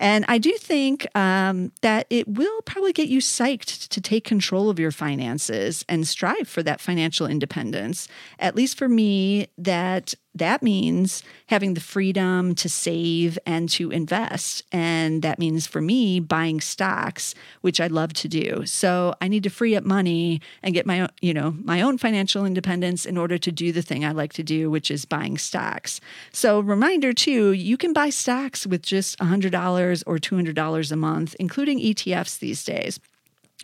And 0.00 0.24
I 0.28 0.38
do 0.38 0.52
think 0.54 1.06
um, 1.14 1.72
that 1.82 2.06
it 2.08 2.26
will 2.26 2.62
probably 2.62 2.94
get 2.94 3.08
you 3.08 3.20
psyched 3.20 3.88
to 3.88 4.00
take 4.00 4.24
control 4.24 4.70
of 4.70 4.80
your 4.80 4.90
finances 4.90 5.84
and 5.88 6.08
strive 6.08 6.48
for 6.48 6.62
that 6.62 6.80
financial 6.80 7.26
independence. 7.26 8.08
At 8.38 8.56
least 8.56 8.78
for 8.78 8.88
me, 8.88 9.48
that 9.58 10.14
that 10.34 10.62
means 10.62 11.24
having 11.46 11.74
the 11.74 11.80
freedom 11.80 12.54
to 12.54 12.68
save 12.68 13.38
and 13.44 13.68
to 13.70 13.90
invest. 13.90 14.62
And 14.70 15.22
that 15.22 15.38
means 15.38 15.66
for 15.66 15.80
me 15.80 16.20
buying 16.20 16.60
stocks, 16.60 17.34
which 17.62 17.80
I 17.80 17.88
love 17.88 18.12
to 18.14 18.28
do. 18.28 18.64
So 18.64 19.14
I 19.20 19.26
need 19.26 19.42
to 19.42 19.50
free 19.50 19.74
up 19.74 19.84
money 19.84 20.40
and 20.62 20.72
get 20.72 20.86
my, 20.86 21.08
you 21.20 21.34
know, 21.34 21.56
my 21.64 21.82
own 21.82 21.98
financial 21.98 22.46
independence 22.46 23.04
in 23.04 23.18
order 23.18 23.38
to 23.38 23.50
do 23.50 23.72
the 23.72 23.82
thing 23.82 24.04
I 24.04 24.12
like 24.12 24.32
to 24.34 24.44
do, 24.44 24.70
which 24.70 24.90
is 24.90 25.04
buying 25.04 25.36
stocks. 25.36 26.00
So 26.32 26.60
reminder 26.60 27.12
too, 27.12 27.50
you 27.50 27.76
can 27.76 27.92
buy 27.92 28.10
stocks 28.10 28.66
with 28.66 28.82
just 28.82 29.18
$100 29.18 29.89
or 30.06 30.18
$200 30.18 30.92
a 30.92 30.96
month, 30.96 31.34
including 31.38 31.78
ETFs 31.78 32.38
these 32.38 32.64
days 32.64 33.00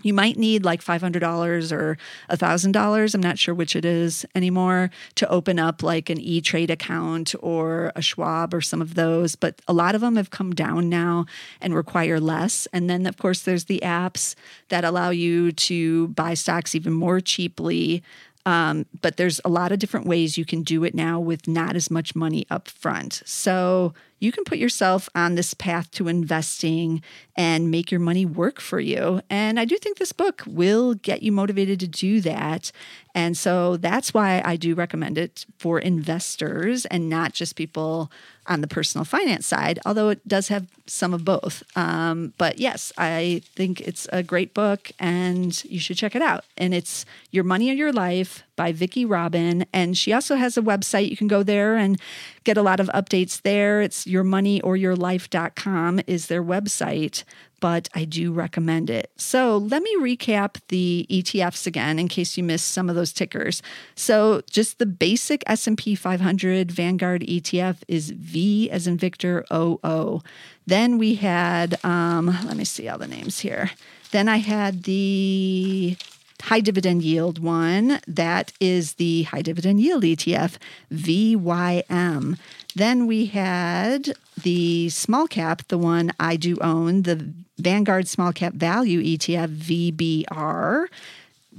you 0.03 0.13
might 0.13 0.37
need 0.37 0.65
like 0.65 0.83
$500 0.83 1.73
or 1.73 1.97
$1,000. 2.31 3.15
I'm 3.15 3.21
not 3.21 3.39
sure 3.39 3.55
which 3.55 3.75
it 3.75 3.85
is 3.85 4.27
anymore 4.35 4.91
to 5.15 5.29
open 5.29 5.59
up 5.59 5.83
like 5.83 6.11
an 6.11 6.21
E 6.21 6.41
Trade 6.41 6.71
account 6.71 7.35
or 7.41 7.93
a 7.97 8.03
Schwab 8.03 8.53
or 8.53 8.61
some 8.61 8.83
of 8.83 8.95
those. 8.95 9.37
But 9.37 9.63
a 9.67 9.73
lot 9.73 9.95
of 9.95 10.03
them 10.03 10.17
have 10.17 10.31
come 10.31 10.55
down 10.55 10.89
now 10.89 11.25
and 11.61 11.75
require 11.75 12.21
less. 12.21 12.67
And 12.73 12.91
then, 12.91 13.07
of 13.07 13.17
course, 13.17 13.43
there's 13.43 13.65
the 13.65 13.81
apps 13.83 14.35
that 14.69 14.85
allow 14.85 15.11
you 15.11 15.53
to 15.53 16.09
buy 16.09 16.35
stocks 16.35 16.75
even 16.75 16.93
more 16.93 17.21
cheaply. 17.21 18.03
Um, 18.45 18.87
but 19.03 19.17
there's 19.17 19.41
a 19.45 19.49
lot 19.49 19.73
of 19.73 19.79
different 19.79 20.07
ways 20.07 20.39
you 20.39 20.45
can 20.45 20.63
do 20.63 20.85
it 20.85 20.95
now 20.95 21.19
with 21.19 21.49
not 21.49 21.75
as 21.75 21.91
much 21.91 22.15
money 22.15 22.47
up 22.49 22.69
front. 22.69 23.23
So 23.25 23.93
you 24.19 24.33
can 24.33 24.45
put 24.45 24.59
yourself 24.59 25.09
on 25.15 25.35
this 25.35 25.55
path 25.55 25.91
to 25.93 26.09
investing 26.09 27.03
and 27.37 27.71
make 27.71 27.91
your 27.91 28.01
money 28.01 28.25
work 28.25 28.61
for 28.61 28.81
you. 28.81 29.21
And 29.29 29.61
I 29.61 29.65
do 29.65 29.77
think 29.77 29.99
this 29.99 30.13
book 30.13 30.43
will 30.47 30.95
get 30.95 31.23
you 31.23 31.33
motivated 31.33 31.81
to 31.81 31.87
do 31.87 32.21
that. 32.23 32.73
And 33.15 33.37
so 33.37 33.77
that's 33.77 34.15
why 34.15 34.43
I 34.45 34.57
do 34.57 34.75
recommend 34.75 35.19
it 35.19 35.45
for 35.59 35.79
investors 35.79 36.87
and 36.87 37.11
not 37.11 37.35
just 37.35 37.57
people 37.57 38.11
on 38.47 38.61
the 38.61 38.69
personal 38.69 39.05
finance 39.05 39.47
side, 39.47 39.79
although 39.85 40.09
it 40.09 40.27
does 40.27 40.49
have 40.49 40.67
some 40.87 41.13
of 41.13 41.25
both. 41.25 41.63
Um, 41.77 42.33
but 42.39 42.59
yes, 42.59 42.93
I 42.97 43.43
think 43.55 43.81
it's 43.81 44.09
a 44.13 44.23
great 44.23 44.55
book 44.55 44.91
and 44.99 45.63
you 45.65 45.81
should 45.81 45.97
check 45.97 46.15
it 46.15 46.23
out. 46.23 46.45
And 46.57 46.73
it's 46.73 47.05
Your 47.31 47.45
Money 47.45 47.71
or 47.71 47.75
Your 47.75 47.93
Life 47.93 48.45
by 48.57 48.73
Vicki 48.73 49.05
Robin. 49.05 49.67
And 49.73 49.97
she 49.97 50.13
also 50.13 50.37
has 50.37 50.57
a 50.57 50.63
website. 50.63 51.11
You 51.11 51.17
can 51.17 51.29
go 51.29 51.43
there 51.43 51.77
and 51.77 52.01
get 52.45 52.57
a 52.57 52.63
lot 52.63 52.81
of 52.81 52.89
updates 52.89 53.43
there. 53.43 53.81
It's 53.81 54.05
yourmoneyoryourlife.com 54.07 56.01
is 56.07 56.27
their 56.27 56.43
website 56.43 57.25
but 57.61 57.89
I 57.95 58.05
do 58.05 58.33
recommend 58.33 58.91
it. 58.91 59.11
So 59.17 59.57
let 59.57 59.83
me 59.83 59.97
recap 59.97 60.61
the 60.69 61.07
ETFs 61.11 61.67
again 61.67 61.99
in 61.99 62.09
case 62.09 62.37
you 62.37 62.45
missed 62.45 62.71
some 62.71 62.89
of 62.89 62.97
those 62.97 63.13
tickers. 63.13 63.63
So 63.95 64.43
just 64.51 64.79
the 64.79 64.87
basic 64.87 65.43
S&P 65.47 65.95
500 65.95 66.71
Vanguard 66.71 67.23
ETF 67.23 67.79
is 67.89 68.11
V 68.11 68.71
as 68.71 68.87
in 68.87 68.99
Victor 68.99 69.45
OO. 69.53 70.23
Then 70.67 70.99
we 70.99 71.15
had, 71.15 71.83
um, 71.85 72.27
let 72.45 72.57
me 72.57 72.65
see 72.65 72.89
all 72.89 72.99
the 72.99 73.07
names 73.07 73.41
here. 73.41 73.71
Then 74.11 74.29
I 74.29 74.39
had 74.39 74.85
the 74.85 75.97
high 76.43 76.61
dividend 76.61 77.03
yield 77.03 77.39
one. 77.39 78.01
That 78.07 78.53
is 78.61 78.95
the 78.95 79.25
high 79.25 79.43
dividend 79.43 79.81
yield 79.81 80.03
ETF, 80.05 80.57
VYM. 80.93 82.39
Then 82.75 83.07
we 83.07 83.27
had 83.27 84.15
the 84.43 84.89
small 84.91 85.27
cap, 85.27 85.63
the 85.69 85.79
one 85.79 86.13
I 86.21 86.37
do 86.37 86.59
own, 86.61 87.03
the 87.03 87.33
Vanguard 87.59 88.07
Small 88.07 88.33
Cap 88.33 88.53
Value 88.53 89.03
ETF, 89.03 89.49
VBR. 89.49 90.87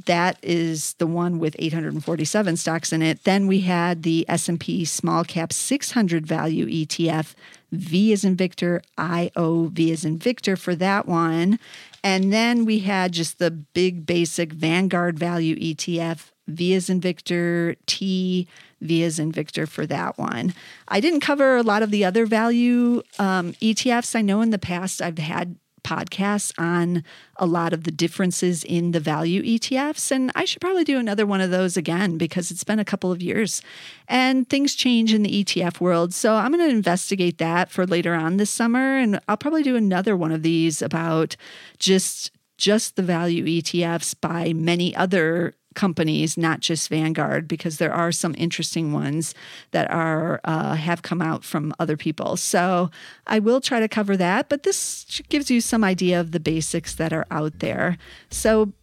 that 0.06 0.38
is 0.44 0.94
the 1.00 1.08
one 1.08 1.40
with 1.40 1.56
847 1.58 2.56
stocks 2.58 2.94
in 2.94 3.02
it. 3.02 3.24
Then 3.24 3.48
we 3.48 3.62
had 3.62 4.04
the 4.04 4.26
S&P 4.30 4.86
Small 4.86 5.24
Cap 5.24 5.52
600 5.52 6.26
Value 6.28 6.68
ETF, 6.68 7.34
V 7.72 8.14
is 8.14 8.24
in 8.24 8.36
Victor, 8.36 8.82
IO, 8.98 9.66
V 9.74 9.92
as 9.92 10.06
in 10.06 10.18
Victor 10.18 10.56
for 10.56 10.76
that 10.76 11.08
one. 11.08 11.60
And 12.08 12.32
then 12.32 12.64
we 12.64 12.80
had 12.80 13.12
just 13.12 13.38
the 13.38 13.52
big 13.52 14.06
basic 14.06 14.54
Vanguard 14.54 15.20
Value 15.20 15.58
ETF, 15.58 16.32
V 16.48 16.74
as 16.74 16.90
in 16.90 17.02
Victor, 17.02 17.76
T, 17.86 18.48
V 18.80 19.04
as 19.04 19.20
in 19.20 19.30
Victor 19.30 19.68
for 19.68 19.86
that 19.88 20.18
one. 20.18 20.54
I 20.88 21.02
didn't 21.02 21.20
cover 21.20 21.58
a 21.58 21.64
lot 21.64 21.84
of 21.84 21.92
the 21.92 22.06
other 22.06 22.26
value 22.26 23.04
um, 23.20 23.52
ETFs. 23.56 24.16
I 24.16 24.22
know 24.22 24.40
in 24.40 24.52
the 24.52 24.58
past 24.58 25.02
I've 25.02 25.18
had 25.18 25.58
podcasts 25.88 26.52
on 26.58 27.02
a 27.38 27.46
lot 27.46 27.72
of 27.72 27.86
the 27.86 27.92
differences 27.92 28.66
in 28.66 28.92
the 28.92 29.00
value 29.00 29.42
ETFs. 29.42 30.12
And 30.12 30.32
I 30.36 30.44
should 30.44 30.60
probably 30.60 30.84
do 30.84 31.00
another 31.00 31.26
one 31.26 31.40
of 31.40 31.50
those 31.50 31.78
again 31.78 32.18
because 32.18 32.52
it's 32.52 32.66
been 32.66 32.80
a 32.80 32.86
couple 32.86 33.12
of 33.12 33.22
years 33.22 33.62
and 34.10 34.50
things 34.50 34.76
change 34.76 35.14
in 35.14 35.24
the 35.24 35.44
ETF 35.44 35.80
world. 35.80 36.14
So 36.14 36.36
I'm 36.36 36.52
going 36.52 36.70
to 36.70 36.76
investigate 36.76 37.38
that 37.38 37.72
for 37.72 37.88
later 37.88 38.14
on 38.14 38.36
this 38.36 38.50
summer. 38.50 38.98
And 38.98 39.22
I'll 39.30 39.38
probably 39.38 39.64
do 39.64 39.78
another 39.78 40.18
one 40.18 40.34
of 40.34 40.44
these 40.44 40.82
about 40.82 41.38
just 41.80 42.32
just 42.58 42.96
the 42.96 43.04
value 43.04 43.46
ETFs 43.46 44.16
by 44.20 44.52
many 44.52 44.96
other 44.96 45.54
companies, 45.78 46.38
not 46.38 46.60
just 46.60 46.90
Vanguard, 46.90 47.48
because 47.48 47.78
there 47.78 47.94
are 47.94 48.12
some 48.12 48.36
interesting 48.38 48.92
ones 48.92 49.34
that 49.72 49.90
are 49.90 50.42
uh, 50.44 50.74
have 50.74 51.04
come 51.04 51.22
out 51.22 51.46
from 51.46 51.74
other 51.80 51.96
people. 51.96 52.36
So 52.36 52.90
I 53.28 53.40
will 53.40 53.62
try 53.62 53.80
to 53.80 53.88
cover 53.88 54.18
that, 54.18 54.50
but 54.50 54.64
this 54.64 55.22
gives 55.30 55.50
you 55.50 55.62
some 55.62 55.86
idea 55.86 56.20
of 56.20 56.32
the 56.32 56.40
basics 56.42 56.96
that 56.96 57.14
are 57.14 57.28
out 57.32 57.60
there. 57.60 57.98
So 58.30 58.74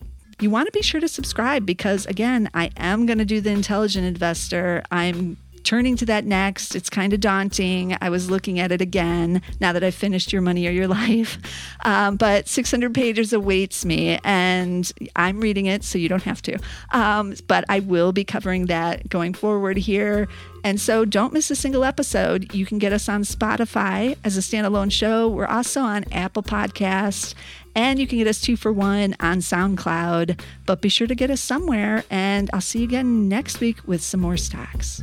you 0.41 0.51
want 0.51 0.67
to 0.67 0.73
be 0.73 0.83
sure 0.83 1.01
to 1.01 1.09
subscribe 1.09 1.67
because 1.67 2.07
again, 2.07 2.49
I 2.55 2.71
am 2.77 3.07
going 3.07 3.19
to 3.19 3.25
do 3.25 3.41
the 3.41 3.51
intelligent 3.51 4.07
investor. 4.07 4.83
I'm 4.91 5.37
turning 5.65 5.97
to 5.97 6.07
that 6.07 6.25
next. 6.25 6.75
It's 6.77 6.91
kind 6.91 7.13
of 7.13 7.21
daunting. 7.21 7.97
I 8.01 8.11
was 8.11 8.31
looking 8.31 8.61
at 8.61 8.71
it 8.71 8.81
again 8.81 9.43
now 9.61 9.73
that 9.73 9.83
I've 9.83 9.95
finished 9.95 10.33
Your 10.33 10.43
Money 10.43 10.67
or 10.67 10.71
Your 10.71 10.87
Life. 10.95 11.39
Um, 11.85 12.17
but 12.17 12.47
600 12.49 12.95
pages 12.95 13.33
awaits 13.33 13.85
me, 13.85 14.19
and 14.23 14.91
I'm 15.17 15.41
reading 15.41 15.67
it, 15.67 15.83
so 15.85 15.99
you 15.99 16.09
don't 16.09 16.23
have 16.23 16.43
to. 16.43 16.59
Um, 16.93 17.35
but 17.49 17.65
I 17.69 17.81
will 17.81 18.13
be 18.13 18.25
covering 18.25 18.67
that 18.67 19.09
going 19.09 19.35
forward 19.35 19.79
here. 19.79 20.29
And 20.63 20.81
so 20.81 21.05
don't 21.05 21.35
miss 21.35 21.51
a 21.51 21.57
single 21.57 21.85
episode. 21.85 22.55
You 22.55 22.65
can 22.65 22.79
get 22.79 22.93
us 22.93 23.09
on 23.09 23.23
Spotify 23.23 24.17
as 24.25 24.39
a 24.39 24.41
standalone 24.41 24.91
show. 24.91 25.29
We're 25.29 25.47
also 25.47 25.83
on 25.83 26.05
Apple 26.11 26.43
Podcasts. 26.43 27.35
And 27.77 27.99
you 27.99 28.07
can 28.07 28.19
get 28.19 28.27
us 28.27 28.41
two 28.41 28.57
for 28.57 28.73
one 28.73 29.15
on 29.21 29.39
SoundCloud. 29.39 30.41
But 30.65 30.81
be 30.81 30.89
sure 30.89 31.07
to 31.07 31.15
get 31.15 31.31
us 31.31 31.43
somewhere. 31.43 32.05
And 32.09 32.49
I'll 32.53 32.63
see 32.63 32.79
you 32.79 32.85
again 32.85 33.29
next 33.29 33.61
week 33.61 33.79
with 33.87 34.03
some 34.03 34.21
more 34.21 34.39
stocks. 34.39 35.03